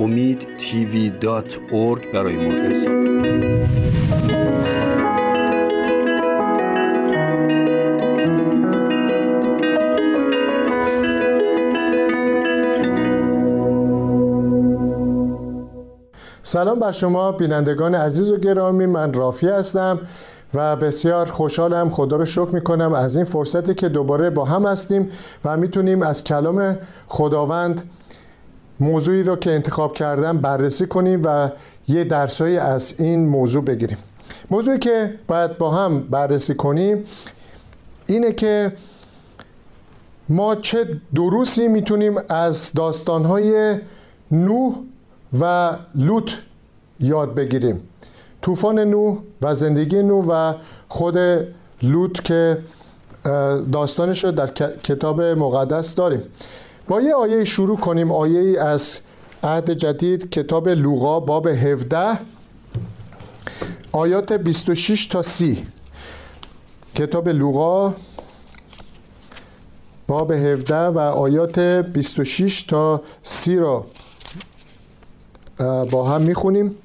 امید 0.00 0.46
تیوی 0.58 1.10
دات 1.10 1.58
برای 2.14 2.36
ما 2.36 2.52
ارسال 2.52 3.10
سلام 16.42 16.78
بر 16.78 16.90
شما 16.90 17.32
بینندگان 17.32 17.94
عزیز 17.94 18.30
و 18.30 18.36
گرامی. 18.36 18.86
من 18.86 19.12
رافی 19.12 19.48
هستم 19.48 19.98
و 20.54 20.76
بسیار 20.76 21.26
خوشحالم 21.26 21.90
خدا 21.90 22.16
رو 22.16 22.24
شکر 22.24 22.48
می‌کنم 22.52 22.92
از 22.92 23.16
این 23.16 23.24
فرصتی 23.24 23.74
که 23.74 23.88
دوباره 23.88 24.30
با 24.30 24.44
هم 24.44 24.66
هستیم 24.66 25.10
و 25.44 25.56
می‌تونیم 25.56 26.02
از 26.02 26.24
کلام 26.24 26.78
خداوند 27.06 27.82
موضوعی 28.80 29.22
رو 29.22 29.36
که 29.36 29.50
انتخاب 29.50 29.94
کردم 29.94 30.38
بررسی 30.38 30.86
کنیم 30.86 31.20
و 31.24 31.50
یه 31.88 32.04
درسایی 32.04 32.56
از 32.56 33.00
این 33.00 33.28
موضوع 33.28 33.64
بگیریم. 33.64 33.98
موضوعی 34.50 34.78
که 34.78 35.14
باید 35.26 35.58
با 35.58 35.70
هم 35.70 36.00
بررسی 36.00 36.54
کنیم 36.54 37.04
اینه 38.06 38.32
که 38.32 38.72
ما 40.28 40.54
چه 40.54 41.00
دروسی 41.14 41.68
می‌تونیم 41.68 42.18
از 42.28 42.72
داستانهای 42.72 43.78
نوح 44.30 44.74
و 45.40 45.72
لوط 45.94 46.30
یاد 47.00 47.34
بگیریم. 47.34 47.80
طوفان 48.42 48.78
نوح 48.78 49.18
و 49.42 49.54
زندگی 49.54 50.02
نوح 50.02 50.26
و 50.28 50.54
خود 50.88 51.18
لوط 51.82 52.20
که 52.20 52.58
داستانش 53.72 54.24
رو 54.24 54.30
در 54.30 54.46
کتاب 54.84 55.22
مقدس 55.22 55.94
داریم. 55.94 56.22
با 56.90 57.00
یه 57.00 57.14
آیه 57.14 57.44
شروع 57.44 57.76
کنیم. 57.76 58.12
آیه 58.12 58.40
ای 58.40 58.56
از 58.56 59.00
عهد 59.42 59.70
جدید 59.70 60.30
کتاب 60.30 60.68
لوقا 60.68 61.20
باب 61.20 61.46
17 61.46 62.18
آیات 63.92 64.32
26 64.32 65.06
تا 65.06 65.22
30 65.22 65.66
کتاب 66.94 67.28
لوقا 67.28 67.94
باب 70.06 70.32
17 70.32 70.76
و 70.76 70.98
آیات 70.98 71.58
26 71.58 72.62
تا 72.62 73.02
30 73.22 73.56
را 73.58 73.86
با 75.90 76.10
هم 76.10 76.22
می‌خونیم. 76.22 76.76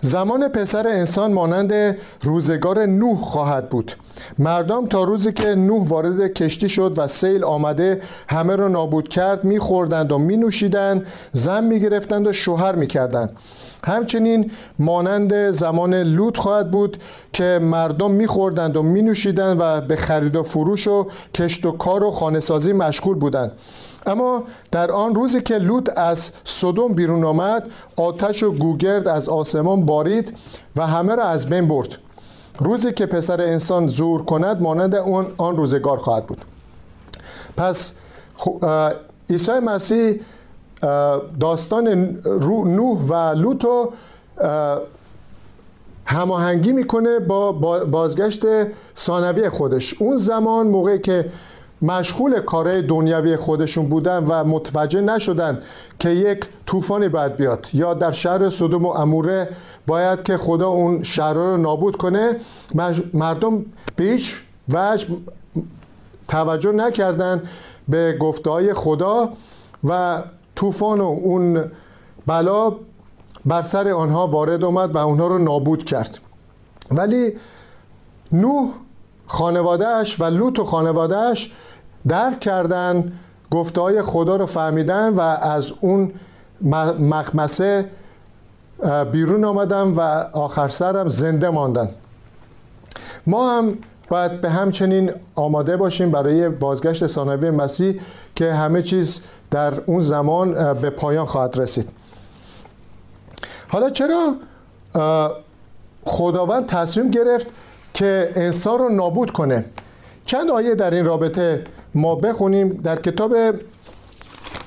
زمان 0.00 0.48
پسر 0.48 0.88
انسان 0.88 1.32
مانند 1.32 1.96
روزگار 2.22 2.86
نوح 2.86 3.20
خواهد 3.20 3.68
بود. 3.68 3.92
مردم 4.38 4.86
تا 4.86 5.04
روزی 5.04 5.32
که 5.32 5.54
نوح 5.54 5.88
وارد 5.88 6.32
کشتی 6.32 6.68
شد 6.68 6.94
و 6.96 7.06
سیل 7.06 7.44
آمده 7.44 8.02
همه 8.28 8.56
را 8.56 8.68
نابود 8.68 9.08
کرد 9.08 9.44
میخوردند 9.44 10.12
و 10.12 10.18
مینوشیدند 10.18 11.06
زن 11.32 11.64
می‌گرفتند 11.64 12.26
و 12.26 12.32
شوهر 12.32 12.74
می‌کردند. 12.74 13.36
همچنین 13.84 14.50
مانند 14.78 15.50
زمان 15.50 15.94
لوط 15.94 16.36
خواهد 16.36 16.70
بود 16.70 16.96
که 17.32 17.60
مردم 17.62 18.10
میخوردند 18.10 18.76
و 18.76 18.82
مینوشیدند 18.82 19.56
و 19.60 19.80
به 19.80 19.96
خرید 19.96 20.36
و 20.36 20.42
فروش 20.42 20.88
و 20.88 21.06
کشت 21.34 21.66
و 21.66 21.70
کار 21.70 22.04
و 22.04 22.10
خانهسازی 22.10 22.72
مشغول 22.72 23.18
بودند. 23.18 23.52
اما 24.06 24.44
در 24.70 24.92
آن 24.92 25.14
روزی 25.14 25.40
که 25.40 25.58
لوط 25.58 25.90
از 25.96 26.32
صدوم 26.44 26.92
بیرون 26.92 27.24
آمد 27.24 27.70
آتش 27.96 28.42
و 28.42 28.52
گوگرد 28.52 29.08
از 29.08 29.28
آسمان 29.28 29.86
بارید 29.86 30.36
و 30.76 30.86
همه 30.86 31.14
را 31.14 31.24
از 31.24 31.48
بین 31.48 31.68
برد. 31.68 31.88
روزی 32.58 32.92
که 32.92 33.06
پسر 33.06 33.40
انسان 33.40 33.86
زور 33.86 34.24
کند 34.24 34.62
مانند 34.62 34.94
اون 34.94 35.26
آن 35.36 35.56
روزگار 35.56 35.98
خواهد 35.98 36.26
بود. 36.26 36.44
پس 37.56 37.92
عیسی 39.30 39.52
مسیح 39.52 40.20
داستان 41.40 41.88
نوح 42.64 42.98
و 43.08 43.14
لوط 43.34 43.66
هماهنگی 46.06 46.72
می‌کنه 46.72 47.18
با 47.18 47.52
بازگشت 47.84 48.42
ثانوی 48.96 49.48
خودش. 49.48 50.02
اون 50.02 50.16
زمان 50.16 50.66
موقعی 50.66 50.98
که 50.98 51.30
مشغول 51.82 52.40
کارهای 52.40 52.82
دنیوی 52.82 53.36
خودشون 53.36 53.88
بودن 53.88 54.24
و 54.24 54.44
متوجه 54.44 55.00
نشدن 55.00 55.62
که 55.98 56.10
یک 56.10 56.44
طوفانی 56.66 57.08
باید 57.08 57.36
بیاد. 57.36 57.66
یا 57.72 57.94
در 57.94 58.12
شهر 58.12 58.50
صدوم 58.50 58.84
و 58.84 58.88
اموره 58.88 59.48
باید 59.86 60.22
که 60.22 60.36
خدا 60.36 60.68
اون 60.68 61.02
شهر 61.02 61.34
رو 61.34 61.56
نابود 61.56 61.96
کنه. 61.96 62.36
مردم 63.14 63.64
به 63.96 64.04
هیچ 64.04 64.42
وجه 64.68 65.06
توجه 66.28 66.72
نکردن 66.72 67.42
به 67.88 68.16
گفته 68.20 68.50
های 68.50 68.74
خدا 68.74 69.32
و 69.84 70.22
طوفان 70.56 71.00
و 71.00 71.04
اون 71.04 71.64
بلا 72.26 72.76
بر 73.46 73.62
سر 73.62 73.88
آنها 73.88 74.26
وارد 74.26 74.64
آمد 74.64 74.94
و 74.94 74.98
اونها 74.98 75.26
رو 75.26 75.38
نابود 75.38 75.84
کرد. 75.84 76.18
ولی 76.90 77.32
نوح 78.32 78.68
خانوادهش 79.26 80.20
و 80.20 80.24
لوط 80.24 80.58
و 80.58 80.64
خانوادهش 80.64 81.52
درک 82.08 82.40
کردن 82.40 83.12
گفته 83.50 83.80
های 83.80 84.02
خدا 84.02 84.36
رو 84.36 84.46
فهمیدن 84.46 85.08
و 85.08 85.20
از 85.20 85.72
اون 85.80 86.12
مخمسه 86.98 87.84
بیرون 89.12 89.44
آمدن 89.44 89.82
و 89.82 90.00
آخر 90.32 90.68
سرم 90.68 91.08
زنده 91.08 91.50
ماندن. 91.50 91.88
ما 93.26 93.58
هم 93.58 93.78
باید 94.08 94.40
به 94.40 94.50
همچنین 94.50 95.12
آماده 95.34 95.76
باشیم 95.76 96.10
برای 96.10 96.48
بازگشت 96.48 97.06
ثانوی 97.06 97.50
مسیح 97.50 98.00
که 98.36 98.52
همه 98.52 98.82
چیز 98.82 99.20
در 99.50 99.80
اون 99.86 100.00
زمان 100.00 100.74
به 100.74 100.90
پایان 100.90 101.26
خواهد 101.26 101.58
رسید. 101.58 101.88
حالا 103.68 103.90
چرا 103.90 104.34
خداوند 106.04 106.66
تصمیم 106.66 107.10
گرفت 107.10 107.46
که 107.94 108.30
انسان 108.34 108.78
رو 108.78 108.88
نابود 108.88 109.30
کنه؟ 109.30 109.64
چند 110.26 110.50
آیه 110.50 110.74
در 110.74 110.90
این 110.90 111.04
رابطه 111.04 111.64
ما 111.94 112.14
بخونیم 112.14 112.68
در 112.68 112.96
کتاب 112.96 113.34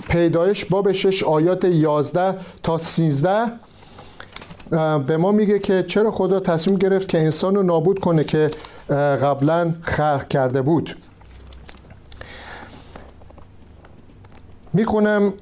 پیدایش 0.09 0.65
باب 0.65 0.91
6 0.91 1.23
آیات 1.23 1.65
11 1.65 2.35
تا 2.63 2.77
13 2.77 3.51
به 5.07 5.17
ما 5.17 5.31
میگه 5.31 5.59
که 5.59 5.83
چرا 5.83 6.11
خدا 6.11 6.39
تصمیم 6.39 6.77
گرفت 6.77 7.09
که 7.09 7.19
انسان 7.19 7.55
رو 7.55 7.63
نابود 7.63 7.99
کنه 7.99 8.23
که 8.23 8.51
قبلا 9.23 9.73
خلق 9.81 10.27
کرده 10.27 10.61
بود. 10.61 10.97
می‌خونم 14.73 15.33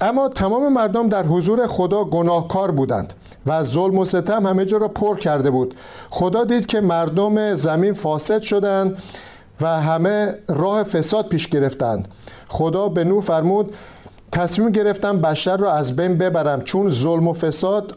اما 0.00 0.28
تمام 0.28 0.72
مردم 0.72 1.08
در 1.08 1.22
حضور 1.22 1.66
خدا 1.66 2.04
گناهکار 2.04 2.70
بودند 2.70 3.14
و 3.46 3.62
ظلم 3.62 3.98
و 3.98 4.04
ستم 4.04 4.46
همه 4.46 4.64
جا 4.64 4.78
را 4.78 4.88
پر 4.88 5.18
کرده 5.18 5.50
بود. 5.50 5.74
خدا 6.10 6.44
دید 6.44 6.66
که 6.66 6.80
مردم 6.80 7.54
زمین 7.54 7.92
فاسد 7.92 8.40
شدند 8.40 9.02
و 9.60 9.80
همه 9.80 10.38
راه 10.48 10.82
فساد 10.82 11.28
پیش 11.28 11.48
گرفتند. 11.48 12.08
خدا 12.48 12.88
به 12.88 13.04
نو 13.04 13.20
فرمود 13.20 13.74
تصمیم 14.32 14.70
گرفتم 14.70 15.20
بشر 15.20 15.56
را 15.56 15.72
از 15.72 15.96
بین 15.96 16.18
ببرم 16.18 16.60
چون 16.60 16.90
ظلم 16.90 17.28
و 17.28 17.32
فساد 17.32 17.96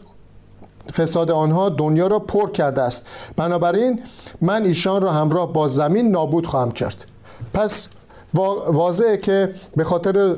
فساد 0.92 1.30
آنها 1.30 1.68
دنیا 1.68 2.06
را 2.06 2.18
پر 2.18 2.50
کرده 2.50 2.82
است. 2.82 3.06
بنابراین 3.36 4.02
من 4.40 4.64
ایشان 4.64 5.02
را 5.02 5.12
همراه 5.12 5.52
با 5.52 5.68
زمین 5.68 6.10
نابود 6.10 6.46
خواهم 6.46 6.70
کرد. 6.70 7.04
پس 7.54 7.88
واضحه 8.66 9.16
که 9.16 9.54
به 9.76 9.84
خاطر 9.84 10.36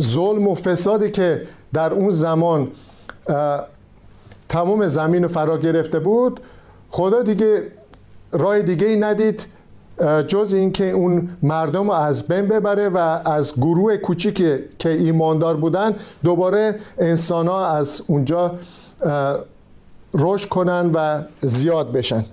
ظلم 0.00 0.48
و 0.48 0.54
فسادی 0.54 1.10
که 1.10 1.42
در 1.72 1.92
اون 1.92 2.10
زمان 2.10 2.68
تمام 4.48 4.88
زمین 4.88 5.22
رو 5.22 5.28
فرا 5.28 5.58
گرفته 5.58 5.98
بود 5.98 6.40
خدا 6.90 7.22
دیگه 7.22 7.62
راه 8.32 8.58
دیگه 8.62 8.86
ای 8.86 8.96
ندید. 8.96 9.46
جز 10.28 10.52
اینکه 10.52 10.90
اون 10.90 11.28
مردم 11.42 11.84
رو 11.86 11.92
از 11.92 12.22
بین 12.22 12.46
ببره 12.46 12.88
و 12.88 12.96
از 13.24 13.54
گروه 13.54 13.96
کوچیکی 13.96 14.56
که 14.78 14.88
ایماندار 14.88 15.56
بودن 15.56 15.96
دوباره 16.24 16.78
انسان 16.98 17.48
ها 17.48 17.66
از 17.66 18.02
اونجا 18.06 18.58
رشد 20.14 20.48
کنن 20.48 20.90
و 20.94 21.22
زیاد 21.40 21.92
بشن. 21.92 22.24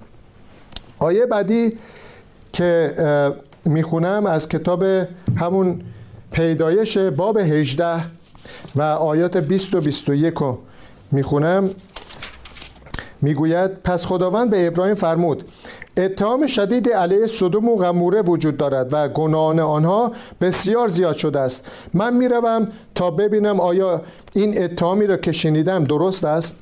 آیه 1.00 1.26
بعدی 1.26 1.78
که 2.54 2.94
می‌خونم 3.66 4.26
از 4.26 4.50
کتاب 4.50 4.84
همون 5.36 5.82
پیدایش 6.32 6.98
باب 6.98 7.38
18 7.38 8.02
و 8.76 8.82
آیات 8.82 9.38
20 9.38 9.76
و 9.76 9.82
21 9.82 10.34
رو 10.34 10.58
می‌خونم. 11.12 11.70
می‌گوید 13.22 13.72
پس 13.84 14.06
خداوند 14.06 14.50
به 14.50 14.68
ابراهیم 14.68 14.96
فرمود 14.96 15.44
اتهام 15.97 16.47
شدید 16.47 16.89
علیه 16.89 17.27
صدوم 17.27 17.69
و 17.69 17.75
غموره 17.75 18.21
وجود 18.21 18.57
دارد 18.57 18.89
و 18.94 19.07
گناهان 19.07 19.59
آنها 19.59 20.12
بسیار 20.42 20.88
زیاد 20.88 21.15
شده 21.15 21.39
است. 21.39 21.65
من 21.94 22.13
می‌روم 22.13 22.68
تا 22.95 23.12
ببینم 23.12 23.59
آیا 23.59 24.01
این 24.33 24.63
اتهامی 24.63 25.07
را 25.07 25.18
که 25.18 25.31
شنیدم 25.31 25.83
درست 25.83 26.24
است؟ 26.24 26.57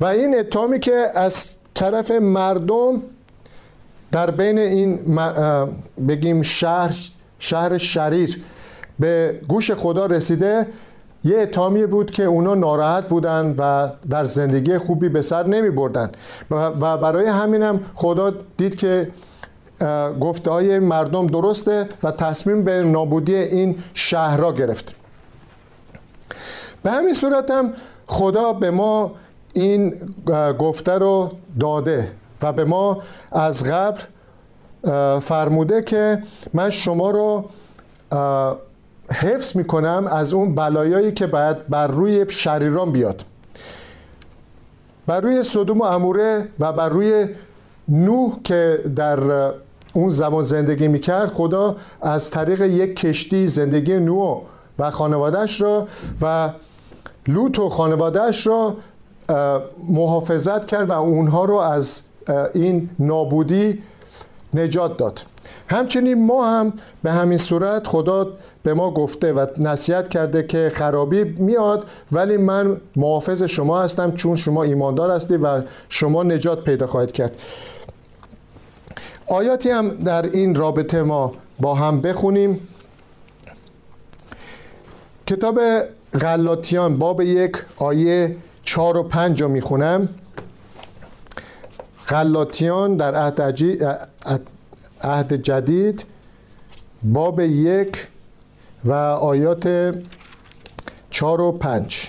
و 0.00 0.04
این 0.04 0.38
اتهامی 0.38 0.80
که 0.80 1.06
از 1.14 1.54
طرف 1.74 2.10
مردم 2.10 3.02
در 4.12 4.30
بین 4.30 4.58
این 4.58 4.98
بگیم 6.08 6.42
شهر 6.42 6.96
شهر 7.38 7.78
شریر 7.78 8.42
به 8.98 9.40
گوش 9.48 9.70
خدا 9.70 10.06
رسیده 10.06 10.66
یه 11.26 11.38
اتهامی 11.38 11.86
بود 11.86 12.10
که 12.10 12.24
اونا 12.24 12.54
ناراحت 12.54 13.08
بودن 13.08 13.54
و 13.58 13.88
در 14.10 14.24
زندگی 14.24 14.78
خوبی 14.78 15.08
به 15.08 15.22
سر 15.22 15.46
نمی 15.46 15.70
بردن. 15.70 16.10
و 16.50 16.96
برای 16.96 17.26
همینم 17.26 17.80
خدا 17.94 18.32
دید 18.56 18.76
که 18.76 19.10
گفته 20.20 20.50
های 20.50 20.78
مردم 20.78 21.26
درسته 21.26 21.88
و 22.02 22.10
تصمیم 22.10 22.64
به 22.64 22.82
نابودی 22.82 23.34
این 23.34 23.78
شهر 23.94 24.36
را 24.36 24.52
گرفت. 24.52 24.94
به 26.82 26.90
همین 26.90 27.14
صورت 27.14 27.50
هم 27.50 27.72
خدا 28.06 28.52
به 28.52 28.70
ما 28.70 29.12
این 29.54 29.94
گفته 30.58 30.92
رو 30.92 31.30
داده 31.60 32.12
و 32.42 32.52
به 32.52 32.64
ما 32.64 33.02
از 33.32 33.64
قبل 33.64 34.00
فرموده 35.20 35.82
که 35.82 36.22
من 36.54 36.70
شما 36.70 37.10
رو 37.10 37.44
حفظ 39.12 39.56
می‌کنم 39.56 40.06
از 40.10 40.32
اون 40.32 40.54
بلایایی 40.54 41.12
که 41.12 41.26
باید 41.26 41.68
بر 41.68 41.86
روی 41.86 42.26
شریران 42.28 42.92
بیاد. 42.92 43.24
بر 45.06 45.20
روی 45.20 45.42
صدوم 45.42 45.80
و 45.80 45.84
اموره 45.84 46.48
و 46.60 46.72
بر 46.72 46.88
روی 46.88 47.28
نوح 47.88 48.32
که 48.44 48.80
در 48.96 49.18
اون 49.94 50.08
زمان 50.08 50.42
زندگی 50.42 50.88
می‌کرد 50.88 51.28
خدا 51.28 51.76
از 52.02 52.30
طریق 52.30 52.60
یک 52.60 52.96
کشتی 52.96 53.46
زندگی 53.46 53.96
نوح 53.96 54.42
و 54.78 54.90
خانوادهش 54.90 55.60
را 55.60 55.88
و 56.22 56.50
لوط 57.28 57.58
و 57.58 57.68
خانوادهش 57.68 58.46
را 58.46 58.76
محافظت 59.88 60.66
کرد 60.66 60.90
و 60.90 60.92
اونها 60.92 61.44
رو 61.44 61.54
از 61.56 62.02
این 62.54 62.90
نابودی 62.98 63.82
نجات 64.54 64.96
داد. 64.96 65.20
همچنین 65.70 66.26
ما 66.26 66.46
هم 66.46 66.72
به 67.02 67.12
همین 67.12 67.38
صورت 67.38 67.86
خدا 67.86 68.28
به 68.66 68.74
ما 68.74 68.90
گفته 68.90 69.32
و 69.32 69.46
نصیحت 69.58 70.08
کرده 70.08 70.42
که 70.42 70.72
خرابی 70.74 71.24
میاد 71.24 71.86
ولی 72.12 72.36
من 72.36 72.80
محافظ 72.96 73.42
شما 73.42 73.82
هستم 73.82 74.12
چون 74.12 74.36
شما 74.36 74.62
ایماندار 74.62 75.10
هستی 75.10 75.36
و 75.36 75.62
شما 75.88 76.22
نجات 76.22 76.64
پیدا 76.64 76.86
خواهید 76.86 77.12
کرد. 77.12 77.36
آیاتی 79.26 79.70
هم 79.70 79.88
در 79.88 80.22
این 80.22 80.54
رابطه 80.54 81.02
ما 81.02 81.32
با 81.60 81.74
هم 81.74 82.00
بخونیم. 82.00 82.68
کتاب 85.26 85.60
غلاطیان 86.20 86.98
باب 86.98 87.20
یک 87.20 87.56
آیه 87.76 88.36
چهار 88.62 88.96
و 88.96 89.02
پنج 89.02 89.42
رو 89.42 89.48
می‌خونم. 89.48 90.08
غلاطیان 92.08 92.96
در 92.96 93.14
عهد 95.02 95.32
جدید 95.32 96.04
باب 97.02 97.40
یک 97.40 98.06
و 98.86 98.92
آیات 98.92 99.94
چار 101.10 101.40
و 101.40 101.52
پنج. 101.52 102.08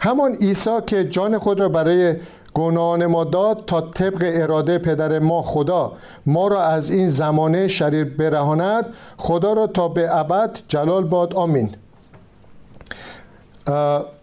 همان 0.00 0.34
عیسی 0.34 0.70
که 0.86 1.04
جان 1.04 1.38
خود 1.38 1.60
را 1.60 1.68
برای 1.68 2.14
گناهان 2.54 3.06
ما 3.06 3.24
داد 3.24 3.64
تا 3.66 3.80
طبق 3.80 4.30
اراده 4.34 4.78
پدر 4.78 5.18
ما 5.18 5.42
خدا 5.42 5.92
ما 6.26 6.48
را 6.48 6.62
از 6.62 6.90
این 6.90 7.10
زمانه 7.10 7.68
شریر 7.68 8.04
برهاند 8.04 8.94
خدا 9.16 9.52
را 9.52 9.66
تا 9.66 9.88
به 9.88 10.16
ابد 10.16 10.58
جلال 10.68 11.04
باد. 11.04 11.34
آمین. 11.34 11.70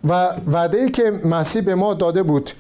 و 0.04 0.30
وعده 0.48 0.78
ای 0.78 0.92
که 0.92 1.12
مسیح 1.12 1.62
به 1.62 1.76
ما 1.76 1.94
داده 1.94 2.24
بود 2.24 2.52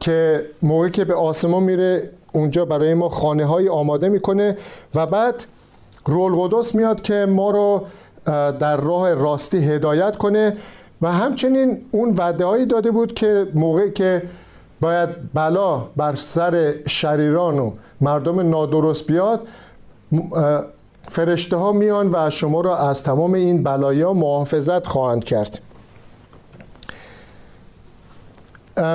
که 0.00 0.46
موقعی 0.62 0.90
که 0.90 1.04
به 1.04 1.14
آسمان 1.14 1.62
میره 1.62 2.10
اونجا 2.32 2.64
برای 2.64 2.94
ما 2.94 3.08
خانه 3.08 3.44
های 3.44 3.68
آماده 3.68 4.08
می‌کنه 4.08 4.56
و 4.94 5.06
بعد 5.06 5.44
رول 6.04 6.34
قدس 6.34 6.74
میاد 6.74 7.02
که 7.02 7.26
ما 7.26 7.50
رو 7.50 7.84
در 8.58 8.76
راه 8.76 9.14
راستی 9.14 9.58
هدایت 9.58 10.16
کنه 10.16 10.56
و 11.02 11.12
همچنین 11.12 11.78
اون 11.90 12.14
وعده 12.18 12.44
هایی 12.44 12.66
داده 12.66 12.90
بود 12.90 13.14
که 13.14 13.46
موقعی 13.54 13.90
که 13.90 14.22
باید 14.80 15.08
بلا 15.34 15.78
بر 15.96 16.14
سر 16.14 16.74
شریران 16.86 17.58
و 17.58 17.72
مردم 18.00 18.50
نادرست 18.50 19.06
بیاد 19.06 19.40
فرشته 21.08 21.56
ها 21.56 21.72
میان 21.72 22.10
و 22.12 22.30
شما 22.30 22.60
را 22.60 22.76
از 22.76 23.02
تمام 23.02 23.34
این 23.34 23.62
بلایا 23.62 24.12
محافظت 24.12 24.86
خواهند 24.86 25.24
کرد. 25.24 25.60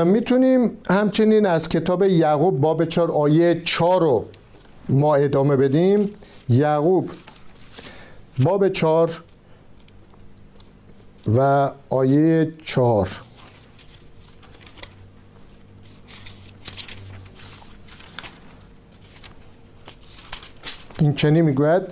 می‌تونیم 0.06 0.78
همچنین 0.90 1.46
از 1.46 1.70
کتاب 1.70 2.04
یعقوب 2.04 2.62
باب 2.62 2.86
چار 2.86 3.12
آیه 3.12 3.62
چار 3.66 4.02
رو 4.02 4.26
ما 4.90 5.16
ادامه 5.16 5.56
بدیم. 5.56 6.10
یعقوب 6.50 7.10
باب 8.44 8.70
چار 8.70 9.24
و 11.36 11.72
آیه 11.90 12.54
چهار. 12.66 13.10
این 21.00 21.14
چنین 21.14 21.46
می‌گوید 21.46 21.84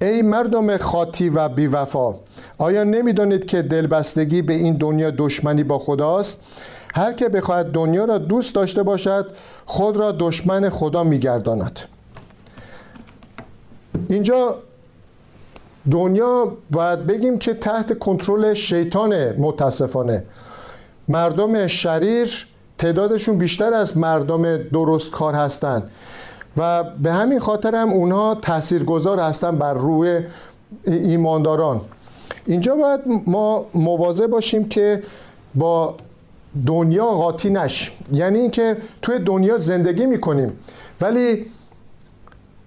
ای 0.00 0.22
مردم 0.22 0.76
خاطی 0.76 1.28
و 1.28 1.48
بیوفا 1.48 2.14
آیا 2.58 2.84
نمی‌دانید 2.84 3.44
که 3.44 3.62
دلبستگی 3.62 4.42
به 4.42 4.52
این 4.52 4.76
دنیا 4.76 5.10
دشمنی 5.10 5.64
با 5.64 5.78
خداست؟ 5.78 6.40
هر 6.94 7.12
که 7.12 7.28
بخواهد 7.28 7.72
دنیا 7.72 8.04
را 8.04 8.18
دوست 8.18 8.54
داشته 8.54 8.82
باشد 8.82 9.36
خود 9.66 9.96
را 9.96 10.12
دشمن 10.12 10.68
خدا 10.68 11.04
میگرداند. 11.04 11.80
اینجا 14.12 14.58
دنیا 15.90 16.52
باید 16.70 17.06
بگیم 17.06 17.38
که 17.38 17.54
تحت 17.54 17.98
کنترل 17.98 18.54
شیطان 18.54 19.32
متاسفانه. 19.32 20.24
مردم 21.08 21.66
شریر 21.66 22.46
تعدادشون 22.78 23.38
بیشتر 23.38 23.74
از 23.74 23.98
مردم 23.98 24.56
درست 24.56 25.10
کار 25.10 25.34
هستند 25.34 25.90
و 26.56 26.84
به 26.84 27.12
همین 27.12 27.38
خاطر 27.38 27.74
هم 27.74 27.92
اونها 27.92 28.34
تاثیرگذار 28.34 29.18
هستند 29.18 29.58
بر 29.58 29.74
روی 29.74 30.20
ایمانداران. 30.86 31.80
اینجا 32.46 32.74
باید 32.74 33.00
ما 33.26 33.66
مواظب 33.74 34.26
باشیم 34.26 34.68
که 34.68 35.02
با 35.54 35.96
دنیا 36.66 37.06
قاطی 37.06 37.50
نش. 37.50 37.92
یعنی 38.12 38.38
اینکه 38.38 38.76
توی 39.02 39.18
دنیا 39.18 39.56
زندگی 39.56 40.06
می‌کنیم. 40.06 40.52
ولی 41.00 41.46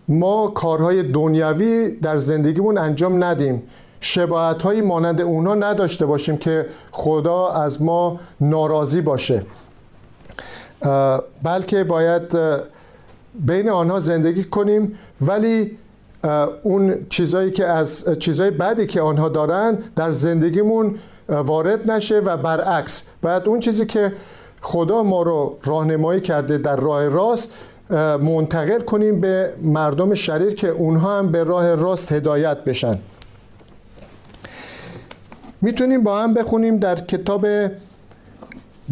ما 0.08 0.48
کارهای 0.48 1.04
دنیوی 1.04 1.92
در 1.92 2.18
زندگیمون 2.18 2.78
انجام 2.78 3.24
ندیم. 3.24 3.64
شباهت 4.00 4.62
هایی 4.62 4.82
مانند 4.82 5.22
اونا 5.22 5.56
نداشته 5.56 6.06
باشیم 6.06 6.38
که 6.38 6.66
خدا 6.92 7.48
از 7.48 7.82
ما 7.82 8.20
ناراضی 8.42 9.02
باشه. 9.02 9.46
بلکه 11.44 11.84
باید 11.84 12.38
بین 13.34 13.70
آنها 13.70 14.00
زندگی 14.00 14.44
کنیم 14.44 15.00
ولی 15.22 15.78
اون 16.64 17.06
چیزایی 17.10 17.52
که 17.52 17.66
از 17.66 18.06
چیزای 18.20 18.52
بعدی 18.52 18.86
که 18.86 19.02
آنها 19.02 19.30
دارن 19.30 19.78
در 19.96 20.12
زندگیمون 20.12 20.96
وارد 21.30 21.92
نشه 21.92 22.20
و 22.20 22.38
برعکس. 22.38 23.04
باید 23.22 23.48
اون 23.48 23.60
چیزی 23.60 23.86
که 23.86 24.14
خدا 24.62 25.04
ما 25.04 25.22
رو 25.22 25.58
راهنمایی 25.64 26.22
کرده 26.22 26.58
در 26.58 26.76
راه 26.76 27.08
راست 27.08 27.52
منتقل 27.90 28.80
کنیم 28.82 29.22
به 29.22 29.54
مردم 29.62 30.14
شریر 30.14 30.56
که 30.56 30.68
اونها 30.68 31.20
هم 31.20 31.32
به 31.32 31.44
راه 31.44 31.76
راست 31.76 32.12
هدایت 32.12 32.58
بشن. 32.58 33.00
می‌تونیم 35.62 36.04
با 36.04 36.20
هم 36.20 36.34
بخونیم 36.34 36.78
در 36.78 36.96
کتاب 36.96 37.48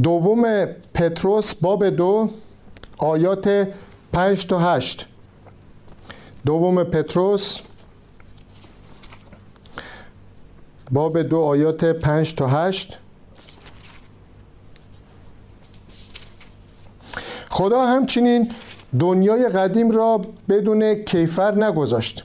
دوم 0.04 0.66
پتروس 0.94 1.56
باب 1.56 1.90
دو 1.90 2.30
آیات 2.98 3.68
5 4.14 4.48
تا 4.48 4.60
8 4.60 5.08
دوم 6.46 6.84
پتروس 6.84 7.58
باب 10.92 11.22
دو 11.22 11.40
آیات 11.40 11.86
5 11.86 12.36
تا 12.36 12.48
8 12.48 12.98
خدا 17.50 17.86
همچنین 17.86 18.52
دنیای 19.00 19.48
قدیم 19.48 19.92
را 19.92 20.22
بدون 20.50 20.94
کیفر 20.94 21.56
نگذاشت 21.56 22.24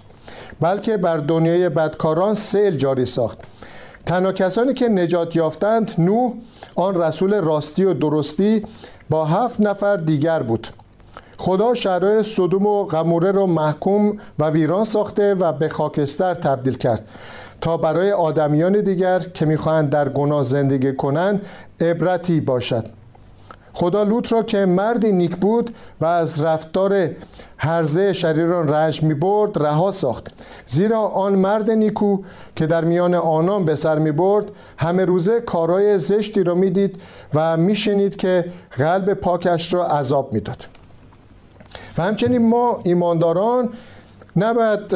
بلکه 0.60 0.96
بر 0.96 1.16
دنیای 1.16 1.68
بدکاران 1.68 2.34
سیل 2.34 2.76
جاری 2.76 3.06
ساخت. 3.06 3.38
تنها 4.06 4.32
کسانی 4.32 4.74
که 4.74 4.88
نجات 4.88 5.36
یافتند 5.36 5.90
نوح 5.98 6.32
آن 6.76 7.00
رسول 7.02 7.40
راستی 7.40 7.84
و 7.84 7.94
درستی 7.94 8.64
با 9.10 9.24
هفت 9.24 9.60
نفر 9.60 9.96
دیگر 9.96 10.42
بود. 10.42 10.68
خدا 11.38 11.74
شهرهای 11.74 12.22
صدوم 12.22 12.66
و 12.66 12.84
غموره 12.84 13.32
را 13.32 13.46
محکوم 13.46 14.18
و 14.38 14.50
ویران 14.50 14.84
ساخته 14.84 15.34
و 15.34 15.52
به 15.52 15.68
خاکستر 15.68 16.34
تبدیل 16.34 16.74
کرد 16.74 17.08
تا 17.60 17.76
برای 17.76 18.12
آدمیان 18.12 18.80
دیگر 18.80 19.18
که 19.18 19.46
می‌خواهند 19.46 19.90
در 19.90 20.08
گناه 20.08 20.42
زندگی 20.42 20.92
کنند 20.92 21.46
عبرتی 21.80 22.40
باشد. 22.40 22.97
خدا 23.78 24.02
لوط 24.02 24.32
را 24.32 24.42
که 24.42 24.66
مردی 24.66 25.12
نیک 25.12 25.36
بود 25.36 25.74
و 26.00 26.06
از 26.06 26.42
رفتار 26.42 27.10
هرزه 27.58 28.12
شریران 28.12 28.68
رنج 28.68 29.02
می 29.02 29.14
برد 29.14 29.62
رها 29.62 29.90
ساخت. 29.90 30.26
زیرا 30.66 31.00
آن 31.00 31.34
مرد 31.34 31.70
نیکو 31.70 32.18
که 32.56 32.66
در 32.66 32.84
میان 32.84 33.14
آنان 33.14 33.64
به 33.64 33.74
سر 33.74 33.98
می 33.98 34.12
برد 34.12 34.44
همه 34.78 35.04
روزه 35.04 35.40
کارهای 35.40 35.98
زشتی 35.98 36.44
را 36.44 36.54
می 36.54 36.70
دید 36.70 37.00
و 37.34 37.56
می 37.56 37.76
شنید 37.76 38.16
که 38.16 38.44
قلب 38.70 39.14
پاکش 39.14 39.74
را 39.74 39.86
عذاب 39.86 40.32
می 40.32 40.40
داد 40.40 40.64
و 41.98 42.02
همچنین 42.02 42.48
ما 42.48 42.80
ایمانداران 42.84 43.68
نباید 44.36 44.88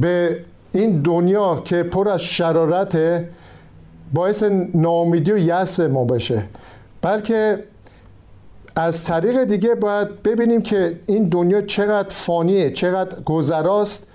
به 0.00 0.44
این 0.72 1.02
دنیا 1.02 1.62
که 1.64 1.82
پر 1.82 2.08
از 2.08 2.22
شرارت 2.22 3.24
باعث 4.12 4.42
ناامیدی 4.74 5.32
و 5.32 5.38
یأس 5.38 5.80
ما 5.80 6.04
بشه. 6.04 6.44
بلکه 7.02 7.64
از 8.76 9.04
طریق 9.04 9.44
دیگه 9.44 9.74
باید 9.74 10.22
ببینیم 10.22 10.62
که 10.62 11.00
این 11.06 11.28
دنیا 11.28 11.62
چقدر 11.62 12.08
فانیه 12.08 12.70
چقدر 12.70 13.20
گذراست 13.20 14.06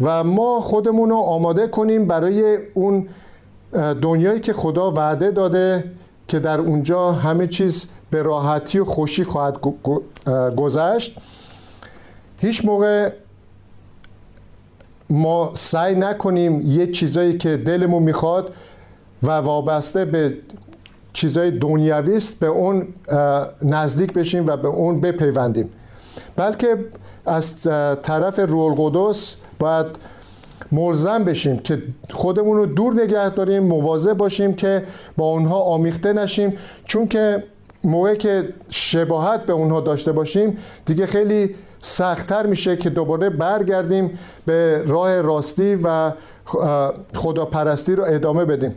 و 0.00 0.24
ما 0.24 0.60
خودمون 0.60 1.10
رو 1.10 1.16
آماده 1.16 1.66
کنیم 1.66 2.06
برای 2.06 2.58
اون 2.74 3.08
دنیایی 4.02 4.40
که 4.40 4.52
خدا 4.52 4.92
وعده 4.92 5.30
داده 5.30 5.84
که 6.28 6.38
در 6.38 6.60
اونجا 6.60 7.12
همه 7.12 7.46
چیز 7.46 7.86
به 8.10 8.22
راحتی 8.22 8.78
و 8.78 8.84
خوشی 8.84 9.24
خواهد 9.24 9.58
گذشت. 10.56 11.18
هیچ 12.38 12.64
موقع 12.64 13.10
ما 15.10 15.50
سعی 15.54 15.94
نکنیم 15.94 16.60
یه 16.60 16.86
چیزایی 16.86 17.38
که 17.38 17.56
دلمون 17.56 18.02
می‌خواد 18.02 18.52
و 19.22 19.30
وابسته 19.30 20.04
به 20.04 20.34
چیزای 21.12 21.50
دنیوی 21.50 22.20
به 22.40 22.46
اون 22.46 22.88
نزدیک 23.62 24.12
بشیم 24.12 24.46
و 24.46 24.56
به 24.56 24.68
اون 24.68 25.00
بپیوندیم. 25.00 25.70
بلکه 26.36 26.76
از 27.26 27.62
طرف 28.02 28.38
روح 28.38 28.80
القدس 28.80 29.36
باید 29.58 29.86
ملزم 30.72 31.24
بشیم 31.24 31.58
که 31.58 31.82
خودمون 32.10 32.56
رو 32.56 32.66
دور 32.66 33.02
نگه 33.02 33.30
داریم 33.30 33.62
مواظب 33.62 34.12
باشیم 34.12 34.54
که 34.54 34.84
با 35.16 35.24
اونها 35.24 35.60
آمیخته 35.60 36.12
نشیم. 36.12 36.52
چون 36.84 37.08
که 37.08 37.44
موقع 37.84 38.14
که 38.14 38.48
شباهت 38.68 39.46
به 39.46 39.52
اونها 39.52 39.80
داشته 39.80 40.12
باشیم 40.12 40.58
دیگه 40.86 41.06
خیلی 41.06 41.54
سختتر 41.80 42.46
میشه 42.46 42.76
که 42.76 42.90
دوباره 42.90 43.30
برگردیم 43.30 44.18
به 44.46 44.82
راه 44.86 45.20
راستی 45.20 45.74
و 45.74 46.12
خداپرستی 47.14 47.94
رو 47.94 48.04
ادامه 48.06 48.44
بدیم. 48.44 48.74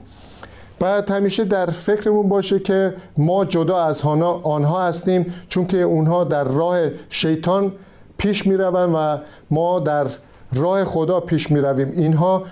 باید 0.83 1.11
همیشه 1.11 1.43
در 1.43 1.65
فکرمون 1.65 2.29
باشه 2.29 2.59
که 2.59 2.93
ما 3.17 3.45
جدا 3.45 3.83
از 3.83 4.01
آنها 4.43 4.87
هستیم 4.87 5.33
چون 5.47 5.65
که 5.65 5.81
اونها 5.81 6.23
در 6.23 6.43
راه 6.43 6.77
شیطان 7.09 7.71
پیش 8.17 8.47
می 8.47 8.55
و 8.55 9.17
ما 9.51 9.79
در 9.79 10.07
راه 10.53 10.85
خدا 10.85 11.19
پیش 11.19 11.51
می 11.51 11.59
رویم 11.59 11.91
اینها 11.91 12.43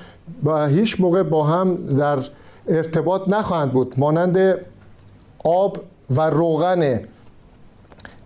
با 0.44 0.66
هیچ 0.66 1.02
موقع 1.02 1.24
با 1.24 1.44
هم 1.44 1.76
در 1.86 2.20
ارتباط 2.68 3.22
نخواهند 3.28 3.72
بود. 3.72 3.94
مانند 3.98 4.56
آب 5.44 5.78
و 6.10 6.22
روغنه 6.22 7.06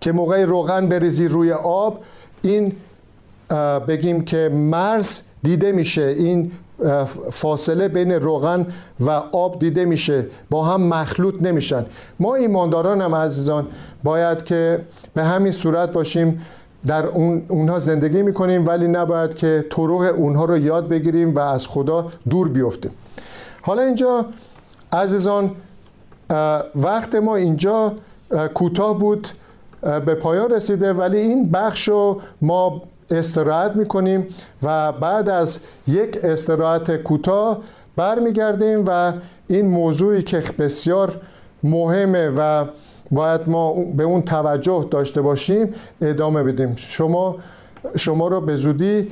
که 0.00 0.12
موقع 0.12 0.44
روغن 0.44 0.88
بریزی 0.88 1.28
روی 1.28 1.52
آب 1.52 2.00
این 2.42 2.72
بگیم 3.88 4.24
که 4.24 4.48
مرز 4.48 5.20
دیده 5.42 5.72
میشه. 5.72 6.06
این 6.06 6.52
فاصله 7.30 7.88
بین 7.88 8.12
روغن 8.12 8.66
و 9.00 9.10
آب 9.32 9.58
دیده 9.58 9.84
میشه. 9.84 10.26
با 10.50 10.64
هم 10.64 10.82
مخلوط 10.82 11.34
نمیشن. 11.40 11.86
ما 12.20 12.34
ایمانداران 12.34 13.00
هم 13.00 13.14
عزیزان 13.14 13.66
باید 14.04 14.44
که 14.44 14.80
به 15.14 15.22
همین 15.22 15.52
صورت 15.52 15.92
باشیم. 15.92 16.42
در 16.86 17.06
اون 17.06 17.42
اونها 17.48 17.78
زندگی 17.78 18.22
می‌کنیم 18.22 18.66
ولی 18.66 18.88
نباید 18.88 19.34
که 19.34 19.64
طرق 19.70 20.14
اونها 20.16 20.44
رو 20.44 20.58
یاد 20.58 20.88
بگیریم 20.88 21.34
و 21.34 21.38
از 21.40 21.66
خدا 21.66 22.06
دور 22.30 22.48
بیفتیم. 22.48 22.90
حالا 23.62 23.82
اینجا 23.82 24.26
عزیزان 24.92 25.50
وقت 26.74 27.14
ما 27.14 27.36
اینجا 27.36 27.92
کوتاه 28.54 28.98
بود 28.98 29.28
به 29.80 30.14
پایان 30.14 30.50
رسیده 30.50 30.92
ولی 30.92 31.18
این 31.18 31.50
بخش 31.50 31.88
رو 31.88 32.20
ما 32.42 32.82
استراحت 33.10 33.76
می‌کنیم 33.76 34.26
و 34.62 34.92
بعد 34.92 35.28
از 35.28 35.60
یک 35.88 36.18
استراحت 36.22 36.96
کوتاه 36.96 37.58
برمیگردیم 37.96 38.84
و 38.86 39.12
این 39.48 39.66
موضوعی 39.66 40.22
که 40.22 40.42
بسیار 40.58 41.20
مهمه 41.62 42.28
و 42.28 42.64
باید 43.10 43.48
ما 43.48 43.72
به 43.72 44.04
اون 44.04 44.22
توجه 44.22 44.86
داشته 44.90 45.22
باشیم 45.22 45.74
ادامه 46.00 46.42
بدیم. 46.42 46.74
شما 46.76 47.36
شما 47.96 48.28
رو 48.28 48.40
به 48.40 48.56
زودی 48.56 49.10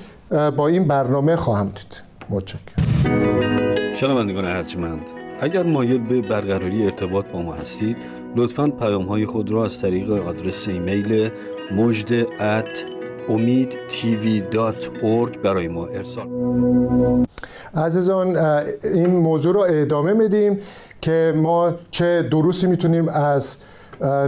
با 0.57 0.69
این 0.69 0.89
برنامه 0.89 1.37
خواهم 1.37 1.67
دید. 1.67 2.03
متشکرم. 2.31 2.85
شنوندگان 3.95 4.45
ارجمند 4.45 5.03
اگر 5.41 5.63
مایل 5.63 5.99
به 5.99 6.21
برقراری 6.21 6.85
ارتباط 6.85 7.27
با 7.27 7.43
ما 7.43 7.55
هستید 7.55 7.97
لطفا 8.37 8.69
پیام 8.69 9.03
های 9.03 9.27
خود 9.27 9.51
را 9.51 9.65
از 9.65 9.81
طریق 9.81 10.11
آدرس 10.11 10.69
ایمیل 10.69 11.31
مجد 11.73 12.27
امید 13.29 13.75
برای 15.43 15.69
ما 15.69 15.87
ارسال. 15.87 16.29
عزیزان 17.77 18.37
این 18.85 19.07
موضوع 19.07 19.55
رو 19.55 19.61
ادامه 19.61 20.13
میدیم 20.13 20.59
که 21.01 21.35
ما 21.37 21.75
چه 21.91 22.23
دروسی 22.23 22.67
می‌تونیم 22.67 23.09
از 23.09 23.57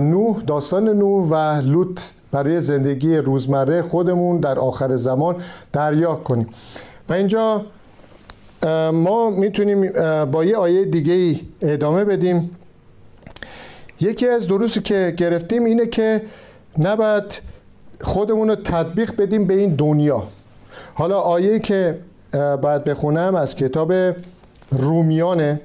نوح 0.00 0.42
داستان 0.46 0.88
نوح 0.88 1.28
و 1.30 1.60
لوط 1.60 2.00
برای 2.32 2.60
زندگی 2.60 3.16
روزمره 3.16 3.82
خودمون 3.82 4.40
در 4.40 4.58
آخر 4.58 4.96
زمان 4.96 5.36
دریافت 5.72 6.22
کنیم. 6.22 6.46
و 7.08 7.12
اینجا 7.12 7.62
ما 8.92 9.30
می‌تونیم 9.30 9.92
با 10.30 10.44
یه 10.44 10.56
آیه 10.56 10.84
دیگه 10.84 11.12
ای 11.12 11.40
ادامه 11.62 12.04
بدیم. 12.04 12.50
یکی 14.00 14.28
از 14.28 14.48
دروسی 14.48 14.80
که 14.80 15.14
گرفتیم 15.16 15.64
اینه 15.64 15.86
که 15.86 16.22
نباید 16.78 17.40
خودمون 18.00 18.48
رو 18.48 18.54
تطبیق 18.54 19.16
بدیم 19.16 19.46
به 19.46 19.54
این 19.54 19.74
دنیا. 19.74 20.22
حالا 20.94 21.20
آیه 21.20 21.58
که 21.58 21.98
باید 22.32 22.84
بخونم 22.84 23.34
از 23.34 23.56
کتاب 23.56 23.92
رومیانه 24.70 25.60